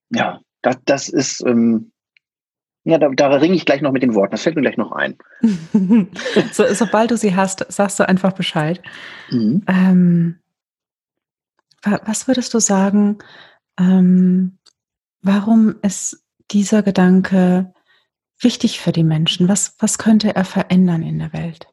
ja, 0.09 0.41
das, 0.63 0.77
das 0.85 1.09
ist, 1.09 1.45
ähm, 1.45 1.90
ja, 2.83 2.97
da, 2.97 3.09
da 3.09 3.27
ringe 3.27 3.55
ich 3.55 3.65
gleich 3.65 3.81
noch 3.81 3.91
mit 3.91 4.01
den 4.01 4.15
Worten. 4.15 4.31
Das 4.31 4.41
fällt 4.41 4.55
mir 4.55 4.63
gleich 4.63 4.77
noch 4.77 4.91
ein. 4.91 5.17
so, 6.51 6.63
sobald 6.73 7.11
du 7.11 7.17
sie 7.17 7.35
hast, 7.35 7.65
sagst 7.71 7.99
du 7.99 8.07
einfach 8.07 8.33
Bescheid. 8.33 8.81
Mhm. 9.29 9.63
Ähm, 9.67 10.39
was 11.83 12.27
würdest 12.27 12.53
du 12.53 12.59
sagen, 12.59 13.19
ähm, 13.79 14.57
warum 15.21 15.75
ist 15.81 16.25
dieser 16.51 16.83
Gedanke 16.83 17.73
wichtig 18.39 18.79
für 18.79 18.91
die 18.91 19.03
Menschen? 19.03 19.47
Was, 19.47 19.75
was 19.79 19.97
könnte 19.97 20.35
er 20.35 20.45
verändern 20.45 21.03
in 21.03 21.19
der 21.19 21.33
Welt? 21.33 21.67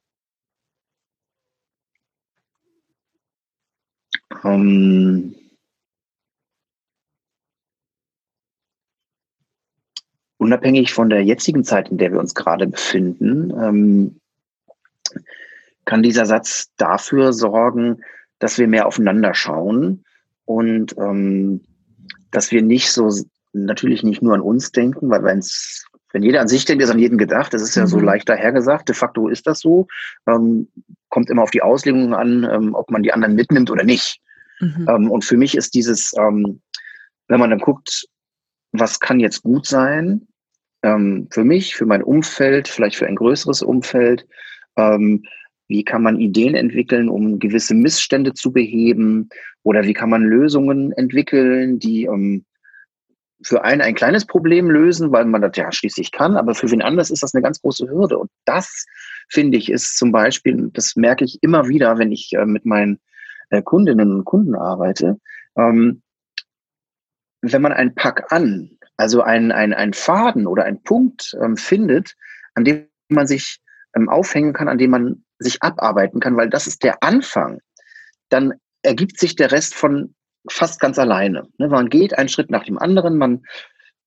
Ähm, 4.44 5.34
unabhängig 10.48 10.94
von 10.94 11.10
der 11.10 11.22
jetzigen 11.22 11.62
Zeit, 11.62 11.90
in 11.90 11.98
der 11.98 12.10
wir 12.10 12.18
uns 12.18 12.34
gerade 12.34 12.66
befinden, 12.66 13.52
ähm, 13.62 14.20
kann 15.84 16.02
dieser 16.02 16.24
Satz 16.24 16.70
dafür 16.78 17.34
sorgen, 17.34 18.00
dass 18.38 18.58
wir 18.58 18.66
mehr 18.66 18.86
aufeinander 18.86 19.34
schauen 19.34 20.04
und 20.46 20.96
ähm, 20.96 21.60
dass 22.30 22.50
wir 22.50 22.62
nicht 22.62 22.90
so, 22.92 23.10
natürlich 23.52 24.02
nicht 24.02 24.22
nur 24.22 24.34
an 24.34 24.40
uns 24.40 24.72
denken, 24.72 25.10
weil 25.10 25.22
wenn's, 25.22 25.84
wenn 26.12 26.22
jeder 26.22 26.40
an 26.40 26.48
sich 26.48 26.64
denkt, 26.64 26.82
ist 26.82 26.90
an 26.90 26.98
jeden 26.98 27.18
gedacht. 27.18 27.52
Das 27.52 27.60
ist 27.60 27.74
ja 27.74 27.82
mhm. 27.82 27.88
so 27.88 28.00
leicht 28.00 28.28
dahergesagt. 28.28 28.88
De 28.88 28.94
facto 28.94 29.28
ist 29.28 29.46
das 29.46 29.60
so. 29.60 29.86
Ähm, 30.26 30.68
kommt 31.10 31.28
immer 31.28 31.42
auf 31.42 31.50
die 31.50 31.62
Auslegung 31.62 32.14
an, 32.14 32.48
ähm, 32.50 32.74
ob 32.74 32.90
man 32.90 33.02
die 33.02 33.12
anderen 33.12 33.34
mitnimmt 33.34 33.70
oder 33.70 33.84
nicht. 33.84 34.20
Mhm. 34.60 34.86
Ähm, 34.88 35.10
und 35.10 35.26
für 35.26 35.36
mich 35.36 35.54
ist 35.54 35.74
dieses, 35.74 36.14
ähm, 36.18 36.62
wenn 37.28 37.40
man 37.40 37.50
dann 37.50 37.58
guckt, 37.58 38.06
was 38.72 39.00
kann 39.00 39.20
jetzt 39.20 39.42
gut 39.42 39.66
sein, 39.66 40.27
ähm, 40.82 41.28
für 41.30 41.44
mich, 41.44 41.74
für 41.74 41.86
mein 41.86 42.02
Umfeld, 42.02 42.68
vielleicht 42.68 42.96
für 42.96 43.06
ein 43.06 43.16
größeres 43.16 43.62
Umfeld, 43.62 44.26
ähm, 44.76 45.24
wie 45.68 45.84
kann 45.84 46.02
man 46.02 46.18
Ideen 46.18 46.54
entwickeln, 46.54 47.08
um 47.08 47.38
gewisse 47.38 47.74
Missstände 47.74 48.32
zu 48.32 48.52
beheben? 48.52 49.28
Oder 49.62 49.84
wie 49.84 49.92
kann 49.92 50.08
man 50.08 50.22
Lösungen 50.22 50.92
entwickeln, 50.92 51.78
die 51.78 52.04
ähm, 52.04 52.46
für 53.42 53.62
einen 53.64 53.82
ein 53.82 53.94
kleines 53.94 54.26
Problem 54.26 54.70
lösen, 54.70 55.12
weil 55.12 55.24
man 55.26 55.42
das 55.42 55.56
ja 55.56 55.70
schließlich 55.70 56.10
kann, 56.10 56.36
aber 56.36 56.54
für 56.54 56.70
wen 56.70 56.82
anders 56.82 57.10
ist 57.10 57.22
das 57.22 57.34
eine 57.34 57.42
ganz 57.42 57.60
große 57.60 57.88
Hürde. 57.88 58.18
Und 58.18 58.30
das, 58.46 58.86
finde 59.28 59.58
ich, 59.58 59.70
ist 59.70 59.96
zum 59.96 60.10
Beispiel, 60.10 60.70
das 60.72 60.96
merke 60.96 61.24
ich 61.24 61.38
immer 61.42 61.68
wieder, 61.68 61.98
wenn 61.98 62.12
ich 62.12 62.32
äh, 62.32 62.46
mit 62.46 62.64
meinen 62.64 62.98
äh, 63.50 63.62
Kundinnen 63.62 64.12
und 64.12 64.24
Kunden 64.24 64.54
arbeite, 64.54 65.18
ähm, 65.56 66.02
wenn 67.42 67.62
man 67.62 67.72
ein 67.72 67.94
Pack 67.94 68.32
an, 68.32 68.77
also 68.98 69.22
ein, 69.22 69.52
ein, 69.52 69.72
ein 69.72 69.94
Faden 69.94 70.46
oder 70.46 70.64
ein 70.64 70.82
Punkt 70.82 71.34
ähm, 71.40 71.56
findet, 71.56 72.14
an 72.54 72.64
dem 72.64 72.88
man 73.08 73.26
sich 73.26 73.60
ähm, 73.96 74.08
aufhängen 74.08 74.52
kann, 74.52 74.68
an 74.68 74.76
dem 74.76 74.90
man 74.90 75.24
sich 75.38 75.62
abarbeiten 75.62 76.20
kann, 76.20 76.36
weil 76.36 76.50
das 76.50 76.66
ist 76.66 76.82
der 76.82 77.02
Anfang, 77.02 77.60
dann 78.28 78.54
ergibt 78.82 79.18
sich 79.18 79.36
der 79.36 79.52
Rest 79.52 79.74
von 79.74 80.14
fast 80.50 80.80
ganz 80.80 80.98
alleine. 80.98 81.48
Ne? 81.58 81.68
Man 81.68 81.88
geht 81.88 82.18
einen 82.18 82.28
Schritt 82.28 82.50
nach 82.50 82.64
dem 82.64 82.76
anderen, 82.76 83.16
man 83.16 83.44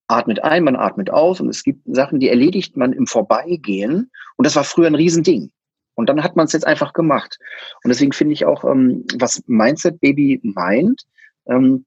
atmet 0.07 0.43
ein, 0.43 0.65
man 0.65 0.75
atmet 0.75 1.09
aus 1.09 1.39
und 1.39 1.49
es 1.49 1.63
gibt 1.63 1.81
Sachen, 1.85 2.19
die 2.19 2.29
erledigt 2.29 2.75
man 2.75 2.91
im 2.91 3.07
Vorbeigehen 3.07 4.11
und 4.35 4.45
das 4.45 4.55
war 4.57 4.65
früher 4.65 4.87
ein 4.87 4.95
Riesending. 4.95 5.51
Und 5.95 6.09
dann 6.09 6.23
hat 6.23 6.35
man 6.35 6.45
es 6.45 6.53
jetzt 6.53 6.67
einfach 6.67 6.93
gemacht. 6.93 7.37
Und 7.83 7.89
deswegen 7.89 8.11
finde 8.11 8.33
ich 8.33 8.45
auch, 8.45 8.63
ähm, 8.63 9.05
was 9.17 9.43
Mindset 9.47 9.99
Baby 10.01 10.39
meint, 10.43 11.03
ähm, 11.47 11.85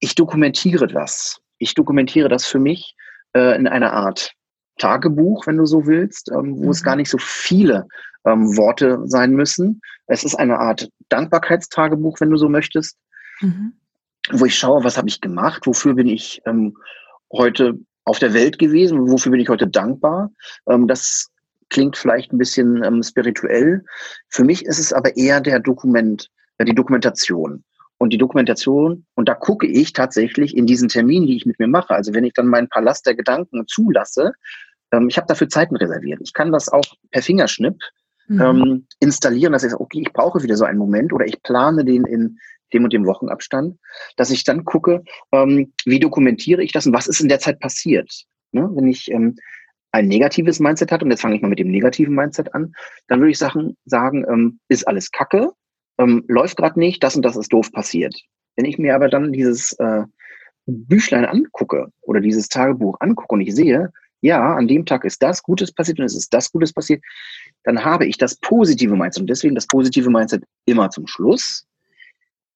ich 0.00 0.14
dokumentiere 0.14 0.86
das. 0.86 1.40
Ich 1.58 1.74
dokumentiere 1.74 2.28
das 2.28 2.46
für 2.46 2.58
mich 2.58 2.94
äh, 3.34 3.56
in 3.56 3.66
einer 3.66 3.92
Art 3.92 4.32
Tagebuch, 4.78 5.46
wenn 5.46 5.56
du 5.56 5.66
so 5.66 5.86
willst, 5.86 6.30
ähm, 6.30 6.56
wo 6.58 6.64
mhm. 6.64 6.70
es 6.70 6.82
gar 6.82 6.96
nicht 6.96 7.10
so 7.10 7.18
viele 7.18 7.86
ähm, 8.26 8.56
Worte 8.56 9.00
sein 9.04 9.32
müssen. 9.32 9.80
Es 10.06 10.24
ist 10.24 10.34
eine 10.34 10.58
Art 10.58 10.88
Dankbarkeitstagebuch, 11.08 12.20
wenn 12.20 12.30
du 12.30 12.36
so 12.36 12.48
möchtest, 12.48 12.98
mhm. 13.40 13.74
wo 14.32 14.44
ich 14.44 14.58
schaue, 14.58 14.84
was 14.84 14.96
habe 14.96 15.08
ich 15.08 15.20
gemacht, 15.20 15.66
wofür 15.66 15.94
bin 15.94 16.08
ich 16.08 16.42
ähm, 16.46 16.76
heute 17.32 17.78
auf 18.04 18.18
der 18.18 18.34
Welt 18.34 18.58
gewesen, 18.58 19.10
wofür 19.10 19.32
bin 19.32 19.40
ich 19.40 19.48
heute 19.48 19.66
dankbar. 19.66 20.30
Ähm, 20.68 20.88
das 20.88 21.30
klingt 21.70 21.96
vielleicht 21.96 22.32
ein 22.32 22.38
bisschen 22.38 22.82
ähm, 22.84 23.02
spirituell. 23.02 23.84
Für 24.28 24.44
mich 24.44 24.64
ist 24.64 24.78
es 24.78 24.92
aber 24.92 25.16
eher 25.16 25.40
der 25.40 25.60
Dokument, 25.60 26.30
äh, 26.58 26.64
die 26.64 26.74
Dokumentation. 26.74 27.64
Und 28.04 28.10
die 28.10 28.18
Dokumentation, 28.18 29.06
und 29.14 29.30
da 29.30 29.34
gucke 29.34 29.66
ich 29.66 29.94
tatsächlich 29.94 30.54
in 30.54 30.66
diesen 30.66 30.90
Terminen, 30.90 31.26
die 31.26 31.36
ich 31.36 31.46
mit 31.46 31.58
mir 31.58 31.68
mache. 31.68 31.94
Also 31.94 32.12
wenn 32.12 32.24
ich 32.24 32.34
dann 32.34 32.48
meinen 32.48 32.68
Palast 32.68 33.06
der 33.06 33.14
Gedanken 33.14 33.66
zulasse, 33.66 34.32
ähm, 34.92 35.08
ich 35.08 35.16
habe 35.16 35.26
dafür 35.26 35.48
Zeiten 35.48 35.74
reserviert. 35.74 36.20
Ich 36.22 36.34
kann 36.34 36.52
das 36.52 36.68
auch 36.68 36.84
per 37.12 37.22
Fingerschnipp 37.22 37.78
mhm. 38.28 38.40
ähm, 38.42 38.86
installieren, 39.00 39.54
dass 39.54 39.64
ich 39.64 39.70
sage, 39.70 39.82
okay, 39.82 40.02
ich 40.02 40.12
brauche 40.12 40.42
wieder 40.42 40.54
so 40.54 40.66
einen 40.66 40.78
Moment 40.78 41.14
oder 41.14 41.24
ich 41.24 41.42
plane 41.42 41.82
den 41.82 42.04
in 42.04 42.38
dem 42.74 42.84
und 42.84 42.92
dem 42.92 43.06
Wochenabstand, 43.06 43.78
dass 44.18 44.28
ich 44.28 44.44
dann 44.44 44.66
gucke, 44.66 45.02
ähm, 45.32 45.72
wie 45.86 45.98
dokumentiere 45.98 46.62
ich 46.62 46.72
das 46.72 46.86
und 46.86 46.92
was 46.92 47.06
ist 47.06 47.20
in 47.20 47.28
der 47.28 47.40
Zeit 47.40 47.58
passiert. 47.58 48.26
Ne? 48.52 48.68
Wenn 48.74 48.86
ich 48.86 49.10
ähm, 49.10 49.36
ein 49.92 50.08
negatives 50.08 50.60
Mindset 50.60 50.92
hatte, 50.92 51.06
und 51.06 51.10
jetzt 51.10 51.22
fange 51.22 51.36
ich 51.36 51.40
mal 51.40 51.48
mit 51.48 51.58
dem 51.58 51.70
negativen 51.70 52.14
Mindset 52.14 52.54
an, 52.54 52.74
dann 53.08 53.20
würde 53.20 53.30
ich 53.30 53.38
Sachen 53.38 53.78
sagen, 53.86 54.26
ähm, 54.28 54.60
ist 54.68 54.86
alles 54.86 55.10
Kacke, 55.10 55.52
ähm, 55.98 56.24
läuft 56.28 56.56
gerade 56.56 56.78
nicht, 56.78 57.02
das 57.02 57.16
und 57.16 57.22
das 57.22 57.36
ist 57.36 57.52
doof 57.52 57.72
passiert. 57.72 58.14
Wenn 58.56 58.64
ich 58.64 58.78
mir 58.78 58.94
aber 58.94 59.08
dann 59.08 59.32
dieses 59.32 59.72
äh, 59.74 60.02
Büchlein 60.66 61.24
angucke 61.24 61.88
oder 62.02 62.20
dieses 62.20 62.48
Tagebuch 62.48 62.96
angucke 63.00 63.34
und 63.34 63.40
ich 63.40 63.54
sehe, 63.54 63.92
ja, 64.20 64.54
an 64.54 64.68
dem 64.68 64.86
Tag 64.86 65.04
ist 65.04 65.22
das 65.22 65.42
Gutes 65.42 65.70
passiert 65.70 65.98
und 65.98 66.06
es 66.06 66.16
ist 66.16 66.32
das 66.32 66.50
Gutes 66.50 66.72
passiert, 66.72 67.02
dann 67.64 67.84
habe 67.84 68.06
ich 68.06 68.16
das 68.16 68.36
positive 68.36 68.96
Mindset 68.96 69.22
und 69.22 69.26
deswegen 69.28 69.54
das 69.54 69.66
positive 69.66 70.08
Mindset 70.08 70.44
immer 70.64 70.88
zum 70.88 71.06
Schluss. 71.06 71.66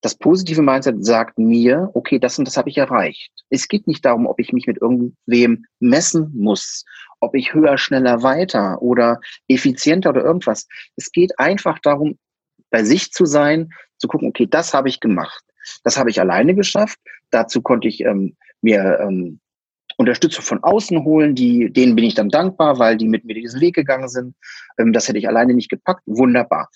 Das 0.00 0.14
positive 0.14 0.62
Mindset 0.62 1.04
sagt 1.04 1.38
mir, 1.38 1.90
okay, 1.92 2.18
das 2.18 2.38
und 2.38 2.46
das 2.46 2.56
habe 2.56 2.70
ich 2.70 2.78
erreicht. 2.78 3.30
Es 3.50 3.68
geht 3.68 3.86
nicht 3.86 4.04
darum, 4.04 4.26
ob 4.26 4.40
ich 4.40 4.52
mich 4.52 4.66
mit 4.66 4.80
irgendwem 4.80 5.66
messen 5.80 6.32
muss, 6.34 6.84
ob 7.20 7.34
ich 7.34 7.52
höher, 7.52 7.76
schneller, 7.76 8.22
weiter 8.22 8.80
oder 8.80 9.20
effizienter 9.48 10.10
oder 10.10 10.22
irgendwas. 10.24 10.68
Es 10.96 11.10
geht 11.12 11.38
einfach 11.38 11.78
darum, 11.80 12.16
bei 12.70 12.84
sich 12.84 13.12
zu 13.12 13.24
sein, 13.24 13.70
zu 13.98 14.08
gucken, 14.08 14.28
okay, 14.28 14.46
das 14.48 14.74
habe 14.74 14.88
ich 14.88 15.00
gemacht. 15.00 15.44
Das 15.84 15.98
habe 15.98 16.10
ich 16.10 16.20
alleine 16.20 16.54
geschafft. 16.54 16.98
Dazu 17.30 17.60
konnte 17.62 17.88
ich 17.88 18.00
ähm, 18.00 18.36
mir 18.62 18.98
ähm, 19.00 19.40
Unterstützung 19.96 20.44
von 20.44 20.62
außen 20.62 21.04
holen, 21.04 21.34
die, 21.34 21.72
denen 21.72 21.96
bin 21.96 22.04
ich 22.04 22.14
dann 22.14 22.28
dankbar, 22.28 22.78
weil 22.78 22.96
die 22.96 23.08
mit 23.08 23.24
mir 23.24 23.34
diesen 23.34 23.60
Weg 23.60 23.74
gegangen 23.74 24.08
sind. 24.08 24.34
Ähm, 24.78 24.92
das 24.92 25.08
hätte 25.08 25.18
ich 25.18 25.28
alleine 25.28 25.54
nicht 25.54 25.70
gepackt. 25.70 26.02
Wunderbar. 26.06 26.68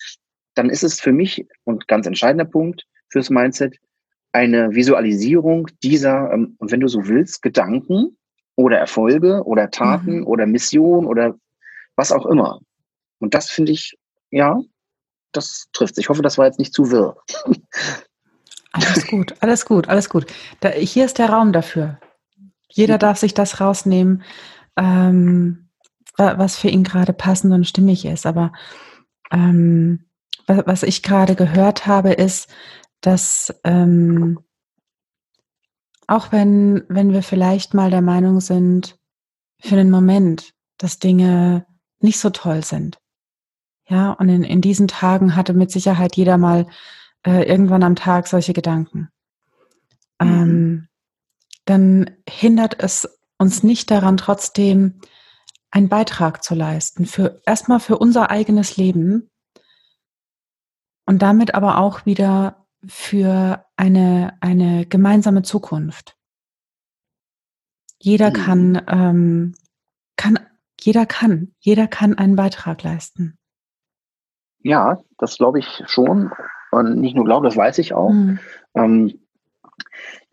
Dann 0.55 0.69
ist 0.69 0.83
es 0.83 0.99
für 0.99 1.13
mich, 1.13 1.47
und 1.63 1.87
ganz 1.87 2.05
entscheidender 2.05 2.45
Punkt 2.45 2.85
fürs 3.09 3.29
Mindset, 3.29 3.77
eine 4.33 4.75
Visualisierung 4.75 5.67
dieser, 5.83 6.31
ähm, 6.33 6.57
wenn 6.59 6.81
du 6.81 6.87
so 6.87 7.07
willst, 7.07 7.41
Gedanken 7.41 8.17
oder 8.55 8.77
Erfolge 8.77 9.43
oder 9.43 9.71
Taten 9.71 10.19
mhm. 10.19 10.27
oder 10.27 10.45
Mission 10.45 11.05
oder 11.05 11.35
was 11.95 12.11
auch 12.11 12.25
immer. 12.25 12.59
Und 13.19 13.33
das 13.33 13.49
finde 13.49 13.71
ich, 13.71 13.95
ja, 14.31 14.59
das 15.33 15.67
trifft. 15.73 15.97
Ich 15.97 16.09
hoffe, 16.09 16.21
das 16.21 16.37
war 16.37 16.45
jetzt 16.45 16.59
nicht 16.59 16.73
zu 16.73 16.91
wirr. 16.91 17.15
Alles 18.71 19.05
gut, 19.07 19.35
alles 19.39 19.65
gut, 19.65 19.87
alles 19.87 20.09
gut. 20.09 20.25
Da, 20.59 20.69
hier 20.69 21.05
ist 21.05 21.19
der 21.19 21.29
Raum 21.29 21.53
dafür. 21.53 21.99
Jeder 22.69 22.97
darf 22.97 23.19
sich 23.19 23.35
das 23.35 23.61
rausnehmen, 23.61 24.23
ähm, 24.77 25.69
was 26.17 26.57
für 26.57 26.69
ihn 26.69 26.83
gerade 26.83 27.13
passend 27.13 27.53
und 27.53 27.67
stimmig 27.67 28.03
ist. 28.05 28.25
Aber 28.25 28.51
ähm, 29.31 30.05
was 30.47 30.81
ich 30.81 31.03
gerade 31.03 31.35
gehört 31.35 31.85
habe, 31.85 32.13
ist, 32.13 32.49
dass 33.01 33.53
ähm, 33.63 34.39
auch 36.07 36.31
wenn, 36.31 36.83
wenn 36.89 37.13
wir 37.13 37.23
vielleicht 37.23 37.73
mal 37.73 37.91
der 37.91 38.01
Meinung 38.01 38.41
sind, 38.41 38.97
für 39.59 39.75
einen 39.75 39.91
Moment, 39.91 40.53
dass 40.77 40.99
Dinge 40.99 41.65
nicht 41.99 42.19
so 42.19 42.29
toll 42.29 42.63
sind. 42.63 42.99
Ja, 43.87 44.11
und 44.11 44.29
in, 44.29 44.43
in 44.43 44.61
diesen 44.61 44.87
Tagen 44.87 45.35
hatte 45.35 45.53
mit 45.53 45.71
Sicherheit 45.71 46.15
jeder 46.15 46.37
mal 46.37 46.67
äh, 47.25 47.43
irgendwann 47.43 47.83
am 47.83 47.95
Tag 47.95 48.27
solche 48.27 48.53
Gedanken. 48.53 49.09
Mhm. 50.21 50.27
Ähm, 50.27 50.87
dann 51.65 52.11
hindert 52.27 52.81
es 52.81 53.07
uns 53.37 53.63
nicht 53.63 53.91
daran, 53.91 54.17
trotzdem 54.17 54.99
einen 55.71 55.89
Beitrag 55.89 56.43
zu 56.43 56.55
leisten, 56.55 57.05
für 57.05 57.41
erstmal 57.45 57.79
für 57.79 57.97
unser 57.97 58.29
eigenes 58.29 58.77
Leben 58.77 59.29
und 61.05 61.21
damit 61.21 61.55
aber 61.55 61.79
auch 61.79 62.05
wieder 62.05 62.67
für 62.85 63.65
eine, 63.75 64.37
eine 64.39 64.85
gemeinsame 64.85 65.41
Zukunft. 65.41 66.15
Jeder 67.99 68.29
mhm. 68.29 68.33
kann, 68.33 68.81
ähm, 68.87 69.55
kann, 70.15 70.39
jeder 70.79 71.05
kann, 71.05 71.55
jeder 71.59 71.87
kann 71.87 72.17
einen 72.17 72.35
Beitrag 72.35 72.83
leisten. 72.83 73.37
Ja, 74.63 74.99
das 75.19 75.37
glaube 75.37 75.59
ich 75.59 75.83
schon. 75.85 76.31
Und 76.71 76.99
nicht 76.99 77.15
nur 77.15 77.25
glaube, 77.25 77.45
das 77.45 77.55
weiß 77.55 77.77
ich 77.77 77.93
auch. 77.93 78.09
Mhm. 78.09 78.39
Ähm, 78.73 79.13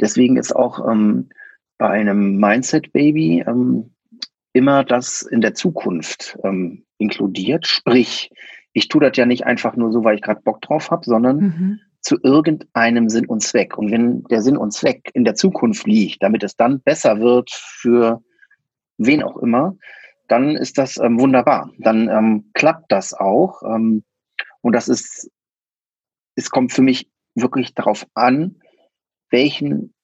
Deswegen 0.00 0.36
ist 0.36 0.54
auch 0.54 0.88
ähm, 0.88 1.28
bei 1.78 1.88
einem 1.88 2.36
Mindset-Baby 2.36 3.44
ähm, 3.46 3.94
immer 4.52 4.84
das 4.84 5.22
in 5.22 5.40
der 5.40 5.54
Zukunft 5.54 6.38
ähm, 6.42 6.84
inkludiert. 6.98 7.66
Sprich, 7.66 8.30
ich 8.72 8.88
tue 8.88 9.00
das 9.00 9.16
ja 9.16 9.26
nicht 9.26 9.46
einfach 9.46 9.76
nur 9.76 9.92
so, 9.92 10.04
weil 10.04 10.16
ich 10.16 10.22
gerade 10.22 10.42
Bock 10.42 10.60
drauf 10.62 10.90
habe, 10.90 11.04
sondern 11.04 11.36
mhm. 11.38 11.80
zu 12.00 12.16
irgendeinem 12.22 13.08
Sinn 13.08 13.26
und 13.26 13.42
Zweck. 13.42 13.76
Und 13.78 13.90
wenn 13.90 14.24
der 14.24 14.42
Sinn 14.42 14.56
und 14.56 14.72
Zweck 14.72 15.10
in 15.14 15.24
der 15.24 15.34
Zukunft 15.34 15.86
liegt, 15.86 16.22
damit 16.22 16.42
es 16.42 16.56
dann 16.56 16.80
besser 16.80 17.20
wird 17.20 17.50
für 17.50 18.22
wen 18.98 19.22
auch 19.22 19.36
immer, 19.38 19.76
dann 20.28 20.56
ist 20.56 20.78
das 20.78 20.96
ähm, 20.98 21.20
wunderbar. 21.20 21.70
Dann 21.78 22.08
ähm, 22.08 22.50
klappt 22.54 22.92
das 22.92 23.14
auch. 23.14 23.62
Ähm, 23.62 24.04
und 24.62 24.72
das 24.72 24.88
ist, 24.88 25.30
es 26.36 26.50
kommt 26.50 26.72
für 26.72 26.82
mich 26.82 27.08
wirklich 27.34 27.74
darauf 27.74 28.06
an, 28.14 28.56
welchen 29.30 29.94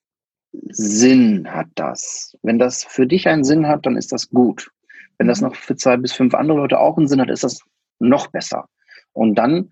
Sinn 0.68 1.52
hat 1.52 1.68
das? 1.74 2.36
Wenn 2.42 2.58
das 2.58 2.84
für 2.84 3.06
dich 3.06 3.28
einen 3.28 3.44
Sinn 3.44 3.66
hat, 3.66 3.86
dann 3.86 3.96
ist 3.96 4.12
das 4.12 4.30
gut. 4.30 4.70
Wenn 5.18 5.28
das 5.28 5.40
mhm. 5.40 5.48
noch 5.48 5.56
für 5.56 5.76
zwei 5.76 5.96
bis 5.96 6.12
fünf 6.12 6.34
andere 6.34 6.58
Leute 6.58 6.78
auch 6.78 6.96
einen 6.96 7.08
Sinn 7.08 7.20
hat, 7.20 7.30
ist 7.30 7.44
das 7.44 7.60
noch 7.98 8.28
besser. 8.28 8.68
Und 9.12 9.34
dann 9.36 9.70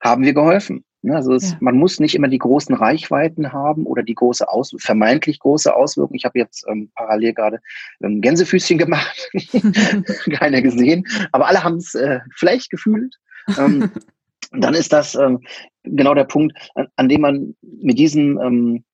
haben 0.00 0.24
wir 0.24 0.34
geholfen. 0.34 0.84
Ne, 1.02 1.14
also 1.14 1.34
es, 1.34 1.52
ja. 1.52 1.58
man 1.60 1.76
muss 1.76 2.00
nicht 2.00 2.14
immer 2.14 2.26
die 2.26 2.38
großen 2.38 2.74
Reichweiten 2.74 3.52
haben 3.52 3.86
oder 3.86 4.02
die 4.02 4.14
große 4.14 4.48
Aus 4.48 4.74
vermeintlich 4.78 5.38
große 5.38 5.72
Auswirkung. 5.74 6.16
Ich 6.16 6.24
habe 6.24 6.38
jetzt 6.38 6.66
ähm, 6.68 6.90
parallel 6.96 7.32
gerade 7.32 7.60
ähm, 8.02 8.20
Gänsefüßchen 8.20 8.76
gemacht, 8.76 9.30
keiner 10.32 10.62
gesehen, 10.62 11.06
aber 11.30 11.46
alle 11.46 11.62
haben 11.62 11.76
es 11.76 11.94
äh, 11.94 12.20
vielleicht 12.34 12.70
gefühlt. 12.70 13.14
Ähm, 13.56 13.92
dann 14.52 14.74
ist 14.74 14.92
das 14.92 15.14
ähm, 15.14 15.40
genau 15.82 16.14
der 16.14 16.24
Punkt, 16.24 16.56
an, 16.74 16.88
an 16.96 17.08
dem 17.08 17.20
man 17.20 17.56
mit 17.62 17.98
diesem 17.98 18.38
ähm, 18.40 18.84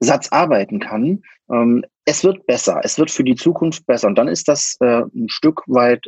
Satz 0.00 0.28
arbeiten 0.30 0.78
kann. 0.80 1.22
Ähm, 1.50 1.84
es 2.04 2.24
wird 2.24 2.46
besser, 2.46 2.80
es 2.84 2.98
wird 2.98 3.10
für 3.10 3.24
die 3.24 3.34
Zukunft 3.34 3.86
besser. 3.86 4.08
Und 4.08 4.16
dann 4.16 4.28
ist 4.28 4.48
das 4.48 4.76
äh, 4.80 5.02
ein 5.14 5.28
Stück 5.28 5.62
weit 5.66 6.04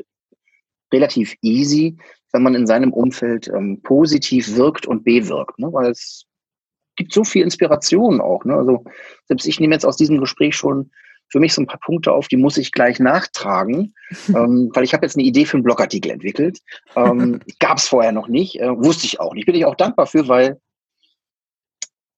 relativ 0.92 1.34
easy, 1.42 1.96
wenn 2.32 2.42
man 2.42 2.54
in 2.54 2.66
seinem 2.66 2.92
Umfeld 2.92 3.48
ähm, 3.48 3.80
positiv 3.82 4.56
wirkt 4.56 4.86
und 4.86 5.04
bewirkt, 5.04 5.58
ne? 5.58 5.72
weil 5.72 5.90
es 5.90 6.26
gibt 6.96 7.12
so 7.12 7.24
viel 7.24 7.42
Inspiration 7.42 8.20
auch. 8.20 8.44
Ne? 8.44 8.54
Also 8.54 8.84
selbst 9.26 9.46
ich 9.46 9.60
nehme 9.60 9.74
jetzt 9.74 9.86
aus 9.86 9.96
diesem 9.96 10.18
Gespräch 10.18 10.56
schon 10.56 10.90
für 11.30 11.40
mich 11.40 11.54
so 11.54 11.62
ein 11.62 11.66
paar 11.66 11.80
Punkte 11.80 12.12
auf, 12.12 12.28
die 12.28 12.36
muss 12.36 12.56
ich 12.56 12.72
gleich 12.72 12.98
nachtragen, 12.98 13.94
ähm, 14.28 14.70
weil 14.74 14.84
ich 14.84 14.92
habe 14.92 15.06
jetzt 15.06 15.16
eine 15.16 15.24
Idee 15.24 15.46
für 15.46 15.56
einen 15.56 15.64
Blogartikel 15.64 16.10
entwickelt. 16.10 16.58
Ähm, 16.96 17.40
Gab 17.58 17.78
es 17.78 17.88
vorher 17.88 18.12
noch 18.12 18.28
nicht, 18.28 18.60
äh, 18.60 18.76
wusste 18.76 19.06
ich 19.06 19.20
auch 19.20 19.34
nicht. 19.34 19.46
Bin 19.46 19.54
ich 19.54 19.64
auch 19.64 19.76
dankbar 19.76 20.06
für, 20.06 20.28
weil 20.28 20.60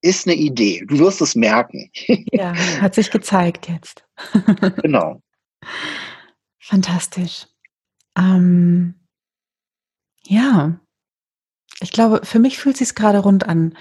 ist 0.04 0.26
eine 0.26 0.34
Idee. 0.34 0.84
Du 0.86 0.98
wirst 0.98 1.20
es 1.20 1.36
merken. 1.36 1.90
ja, 2.32 2.54
hat 2.80 2.94
sich 2.94 3.10
gezeigt 3.10 3.68
jetzt. 3.68 4.04
genau. 4.82 5.22
Fantastisch. 6.58 7.46
Ähm, 8.18 8.94
ja, 10.26 10.80
ich 11.80 11.92
glaube, 11.92 12.20
für 12.24 12.38
mich 12.38 12.58
fühlt 12.58 12.80
es 12.80 12.88
sich 12.88 12.94
gerade 12.96 13.20
rund 13.20 13.48
an. 13.48 13.76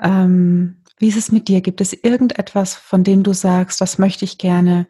Ähm, 0.00 0.81
wie 1.02 1.08
ist 1.08 1.16
es 1.16 1.32
mit 1.32 1.48
dir? 1.48 1.60
Gibt 1.62 1.80
es 1.80 1.92
irgendetwas, 1.92 2.76
von 2.76 3.02
dem 3.02 3.24
du 3.24 3.32
sagst, 3.32 3.80
das 3.80 3.98
möchte 3.98 4.24
ich 4.24 4.38
gerne 4.38 4.86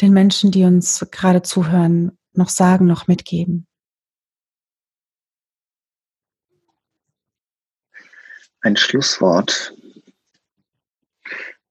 den 0.00 0.12
Menschen, 0.12 0.50
die 0.50 0.64
uns 0.64 1.06
gerade 1.12 1.40
zuhören, 1.40 2.18
noch 2.32 2.48
sagen, 2.48 2.86
noch 2.86 3.06
mitgeben? 3.06 3.68
Ein 8.60 8.76
Schlusswort 8.76 9.72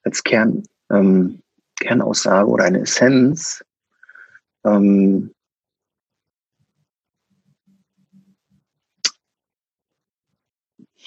als 0.03 0.23
Kern, 0.23 0.63
ähm, 0.89 1.43
Kernaussage 1.77 2.49
oder 2.49 2.63
eine 2.63 2.79
Essenz. 2.79 3.61
Ähm, 4.63 5.35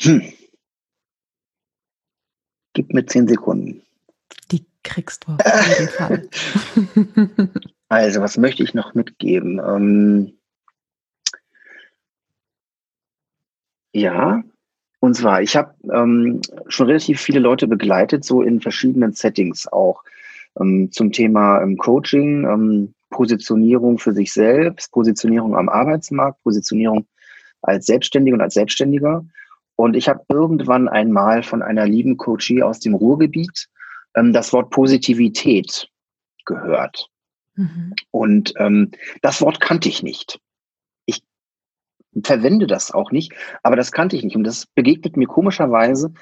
hm. 0.00 0.37
Gib 2.78 2.94
mir 2.94 3.04
zehn 3.04 3.26
Sekunden. 3.26 3.82
Die 4.52 4.64
kriegst 4.84 5.26
du 5.26 5.32
auf 5.32 5.78
jeden 5.78 5.88
Fall. 5.88 6.28
Also, 7.90 8.20
was 8.20 8.36
möchte 8.36 8.62
ich 8.62 8.74
noch 8.74 8.94
mitgeben? 8.94 9.58
Ähm, 9.66 10.34
ja, 13.92 14.44
und 15.00 15.14
zwar, 15.14 15.42
ich 15.42 15.56
habe 15.56 15.74
ähm, 15.90 16.42
schon 16.68 16.86
relativ 16.86 17.20
viele 17.20 17.40
Leute 17.40 17.66
begleitet, 17.66 18.24
so 18.24 18.42
in 18.42 18.60
verschiedenen 18.60 19.14
Settings 19.14 19.66
auch 19.66 20.04
ähm, 20.60 20.92
zum 20.92 21.10
Thema 21.10 21.62
ähm, 21.62 21.78
Coaching, 21.78 22.44
ähm, 22.44 22.94
Positionierung 23.08 23.98
für 23.98 24.12
sich 24.12 24.32
selbst, 24.32 24.92
Positionierung 24.92 25.56
am 25.56 25.68
Arbeitsmarkt, 25.70 26.42
Positionierung 26.44 27.06
als 27.62 27.86
Selbstständiger 27.86 28.34
und 28.34 28.42
als 28.42 28.54
Selbstständiger. 28.54 29.24
Und 29.78 29.94
ich 29.94 30.08
habe 30.08 30.24
irgendwann 30.28 30.88
einmal 30.88 31.42
von 31.42 31.62
einer 31.62 31.86
lieben 31.86 32.16
Coachie 32.16 32.62
aus 32.62 32.80
dem 32.80 32.94
Ruhrgebiet 32.94 33.68
ähm, 34.14 34.32
das 34.32 34.52
Wort 34.52 34.70
Positivität 34.70 35.88
gehört. 36.44 37.08
Mhm. 37.54 37.94
Und 38.10 38.52
ähm, 38.56 38.90
das 39.22 39.40
Wort 39.40 39.60
kannte 39.60 39.88
ich 39.88 40.02
nicht 40.02 40.40
verwende 42.24 42.66
das 42.66 42.90
auch 42.90 43.10
nicht, 43.10 43.32
aber 43.62 43.76
das 43.76 43.92
kannte 43.92 44.16
ich 44.16 44.24
nicht. 44.24 44.36
Und 44.36 44.44
das 44.44 44.66
begegnet 44.66 45.16
mir 45.16 45.26
komischerweise 45.26 46.12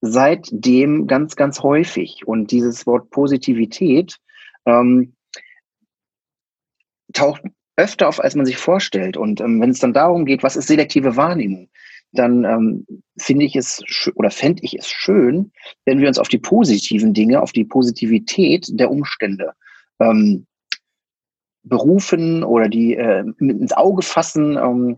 seitdem 0.00 1.06
ganz, 1.06 1.36
ganz 1.36 1.62
häufig. 1.62 2.26
Und 2.26 2.50
dieses 2.50 2.86
Wort 2.86 3.10
Positivität 3.10 4.18
ähm, 4.66 5.14
taucht 7.12 7.42
öfter 7.76 8.08
auf, 8.08 8.20
als 8.20 8.34
man 8.34 8.46
sich 8.46 8.56
vorstellt. 8.56 9.16
Und 9.16 9.40
ähm, 9.40 9.60
wenn 9.60 9.70
es 9.70 9.80
dann 9.80 9.92
darum 9.92 10.24
geht, 10.24 10.42
was 10.42 10.56
ist 10.56 10.68
selektive 10.68 11.16
Wahrnehmung, 11.16 11.70
dann 12.12 12.44
ähm, 12.44 12.86
finde 13.18 13.44
ich 13.44 13.56
es 13.56 13.82
oder 14.14 14.30
fände 14.30 14.62
ich 14.64 14.76
es 14.78 14.88
schön, 14.88 15.52
wenn 15.84 16.00
wir 16.00 16.08
uns 16.08 16.18
auf 16.18 16.28
die 16.28 16.38
positiven 16.38 17.14
Dinge, 17.14 17.40
auf 17.40 17.52
die 17.52 17.64
Positivität 17.64 18.66
der 18.72 18.90
Umstände 18.90 19.52
ähm, 20.00 20.46
berufen 21.62 22.42
oder 22.42 22.68
die 22.68 22.96
äh, 22.96 23.24
ins 23.38 23.72
Auge 23.72 24.02
fassen, 24.02 24.56
ähm, 24.56 24.96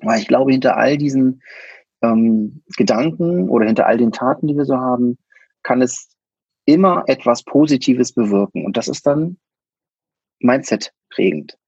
weil 0.00 0.20
ich 0.20 0.28
glaube, 0.28 0.52
hinter 0.52 0.76
all 0.76 0.96
diesen 0.96 1.42
ähm, 2.02 2.62
Gedanken 2.76 3.48
oder 3.48 3.66
hinter 3.66 3.86
all 3.86 3.98
den 3.98 4.12
Taten, 4.12 4.46
die 4.46 4.56
wir 4.56 4.64
so 4.64 4.76
haben, 4.76 5.18
kann 5.62 5.82
es 5.82 6.08
immer 6.64 7.04
etwas 7.06 7.42
Positives 7.42 8.12
bewirken. 8.12 8.64
Und 8.64 8.76
das 8.76 8.88
ist 8.88 9.06
dann 9.06 9.38
Mindset 10.38 10.92
prägend. 11.10 11.58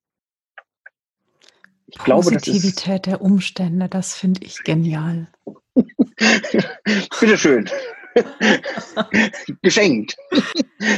Ich 1.87 1.99
Positivität 1.99 3.05
glaube, 3.05 3.19
der 3.19 3.21
Umstände, 3.21 3.89
das 3.89 4.15
finde 4.15 4.45
ich 4.45 4.63
genial. 4.65 5.29
Bitteschön. 7.21 7.69
Geschenkt. 9.63 10.17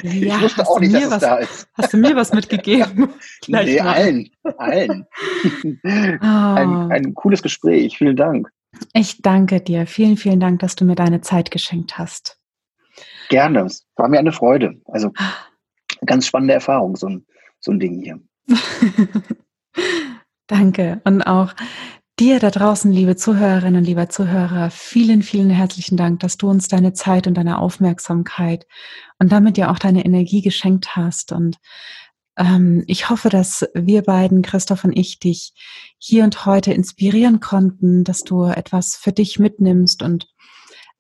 Ja, 0.02 0.36
ich 0.36 0.40
wusste 0.40 0.66
auch 0.66 0.80
nicht, 0.80 0.94
dass 0.94 1.10
was, 1.10 1.14
es 1.14 1.20
da 1.20 1.36
ist. 1.36 1.68
Hast 1.74 1.92
du 1.92 1.96
mir 1.96 2.14
was 2.14 2.32
mitgegeben? 2.32 3.08
Gleich 3.42 3.66
nee, 3.66 3.82
mal. 3.82 3.94
allen. 3.94 4.30
Allen. 4.58 5.06
Oh. 5.64 5.88
Ein, 6.22 6.92
ein 6.92 7.14
cooles 7.14 7.42
Gespräch. 7.42 7.96
Vielen 7.96 8.16
Dank. 8.16 8.50
Ich 8.92 9.22
danke 9.22 9.60
dir. 9.60 9.86
Vielen, 9.86 10.16
vielen 10.16 10.40
Dank, 10.40 10.60
dass 10.60 10.76
du 10.76 10.84
mir 10.84 10.94
deine 10.94 11.20
Zeit 11.22 11.50
geschenkt 11.50 11.96
hast. 11.98 12.38
Gerne. 13.28 13.60
Es 13.64 13.86
war 13.96 14.08
mir 14.08 14.18
eine 14.18 14.32
Freude. 14.32 14.80
Also 14.86 15.12
ganz 16.04 16.26
spannende 16.26 16.54
Erfahrung, 16.54 16.96
so 16.96 17.08
ein, 17.08 17.26
so 17.60 17.72
ein 17.72 17.80
Ding 17.80 18.02
hier. 18.02 18.20
Danke. 20.46 21.00
Und 21.04 21.22
auch 21.22 21.54
Dir 22.18 22.40
da 22.40 22.48
draußen, 22.48 22.90
liebe 22.90 23.14
Zuhörerinnen 23.14 23.80
und 23.80 23.84
lieber 23.84 24.08
Zuhörer, 24.08 24.70
vielen, 24.70 25.22
vielen 25.22 25.50
herzlichen 25.50 25.98
Dank, 25.98 26.20
dass 26.20 26.38
du 26.38 26.48
uns 26.48 26.66
deine 26.66 26.94
Zeit 26.94 27.26
und 27.26 27.34
deine 27.34 27.58
Aufmerksamkeit 27.58 28.66
und 29.18 29.32
damit 29.32 29.58
ja 29.58 29.70
auch 29.70 29.78
deine 29.78 30.02
Energie 30.02 30.40
geschenkt 30.40 30.96
hast. 30.96 31.32
Und 31.32 31.58
ähm, 32.38 32.84
ich 32.86 33.10
hoffe, 33.10 33.28
dass 33.28 33.68
wir 33.74 34.00
beiden, 34.00 34.40
Christoph 34.40 34.84
und 34.84 34.96
ich, 34.96 35.18
dich 35.18 35.52
hier 35.98 36.24
und 36.24 36.46
heute 36.46 36.72
inspirieren 36.72 37.40
konnten, 37.40 38.02
dass 38.02 38.24
du 38.24 38.44
etwas 38.44 38.96
für 38.96 39.12
dich 39.12 39.38
mitnimmst. 39.38 40.02
Und 40.02 40.26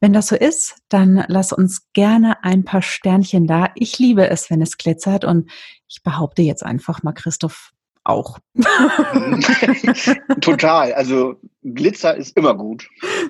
wenn 0.00 0.12
das 0.12 0.26
so 0.26 0.36
ist, 0.36 0.74
dann 0.90 1.24
lass 1.28 1.50
uns 1.50 1.90
gerne 1.94 2.44
ein 2.44 2.64
paar 2.64 2.82
Sternchen 2.82 3.46
da. 3.46 3.70
Ich 3.74 3.98
liebe 3.98 4.28
es, 4.28 4.50
wenn 4.50 4.60
es 4.60 4.76
glitzert. 4.76 5.24
Und 5.24 5.50
ich 5.88 6.02
behaupte 6.02 6.42
jetzt 6.42 6.62
einfach 6.62 7.02
mal, 7.02 7.12
Christoph, 7.12 7.72
auch. 8.08 8.38
Total. 10.40 10.92
Also 10.94 11.36
Glitzer 11.62 12.16
ist 12.16 12.36
immer 12.36 12.54
gut. 12.54 12.88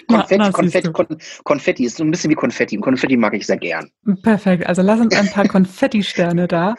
Konfetti, 0.09 0.37
na, 0.39 0.47
na, 0.47 0.53
Konfetti, 0.53 0.93
Kon 0.93 1.07
Konfetti 1.45 1.85
ist 1.85 1.97
so 1.97 2.05
ein 2.05 2.11
bisschen 2.11 2.31
wie 2.31 2.35
Konfetti. 2.35 2.77
Und 2.77 2.83
Konfetti 2.83 3.17
mag 3.17 3.35
ich 3.35 3.47
sehr 3.47 3.57
gern. 3.57 3.91
Perfekt. 4.23 4.67
Also 4.67 4.83
lass 4.83 5.01
uns 5.01 5.15
ein 5.15 5.31
paar 5.31 5.49
Konfetti-Sterne 5.49 6.47
da. 6.47 6.75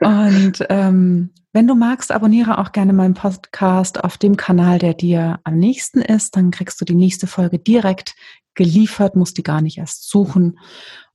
Und 0.00 0.64
ähm, 0.68 1.30
wenn 1.52 1.66
du 1.66 1.74
magst, 1.74 2.12
abonniere 2.12 2.58
auch 2.58 2.72
gerne 2.72 2.92
meinen 2.92 3.14
Podcast 3.14 4.04
auf 4.04 4.18
dem 4.18 4.36
Kanal, 4.36 4.78
der 4.78 4.94
dir 4.94 5.40
am 5.44 5.56
nächsten 5.56 6.02
ist. 6.02 6.36
Dann 6.36 6.50
kriegst 6.50 6.80
du 6.80 6.84
die 6.84 6.94
nächste 6.94 7.26
Folge 7.26 7.58
direkt 7.58 8.14
geliefert, 8.54 9.16
musst 9.16 9.38
die 9.38 9.42
gar 9.42 9.62
nicht 9.62 9.78
erst 9.78 10.08
suchen. 10.08 10.58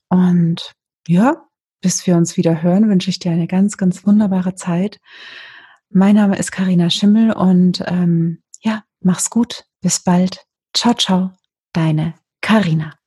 Und 0.10 0.74
ja, 1.08 1.44
bis 1.82 2.08
wir 2.08 2.16
uns 2.16 2.38
wieder 2.38 2.64
hören, 2.64 2.90
wünsche 2.90 3.10
ich 3.10 3.20
dir 3.20 3.32
eine 3.32 3.48
ganz, 3.48 3.78
ganz 3.78 4.06
wunderbare 4.06 4.56
Zeit. 4.56 5.00
Mein 5.94 6.16
Name 6.16 6.38
ist 6.38 6.52
Karina 6.54 6.90
Schimmel 6.90 7.34
und 7.34 7.84
ähm, 7.86 8.42
ja, 8.62 8.84
mach's 9.02 9.30
gut. 9.30 9.66
Bis 9.82 10.00
bald. 10.00 10.46
Ciao, 10.74 10.94
ciao. 10.94 11.32
Deine 11.74 12.14
Karina. 12.40 13.01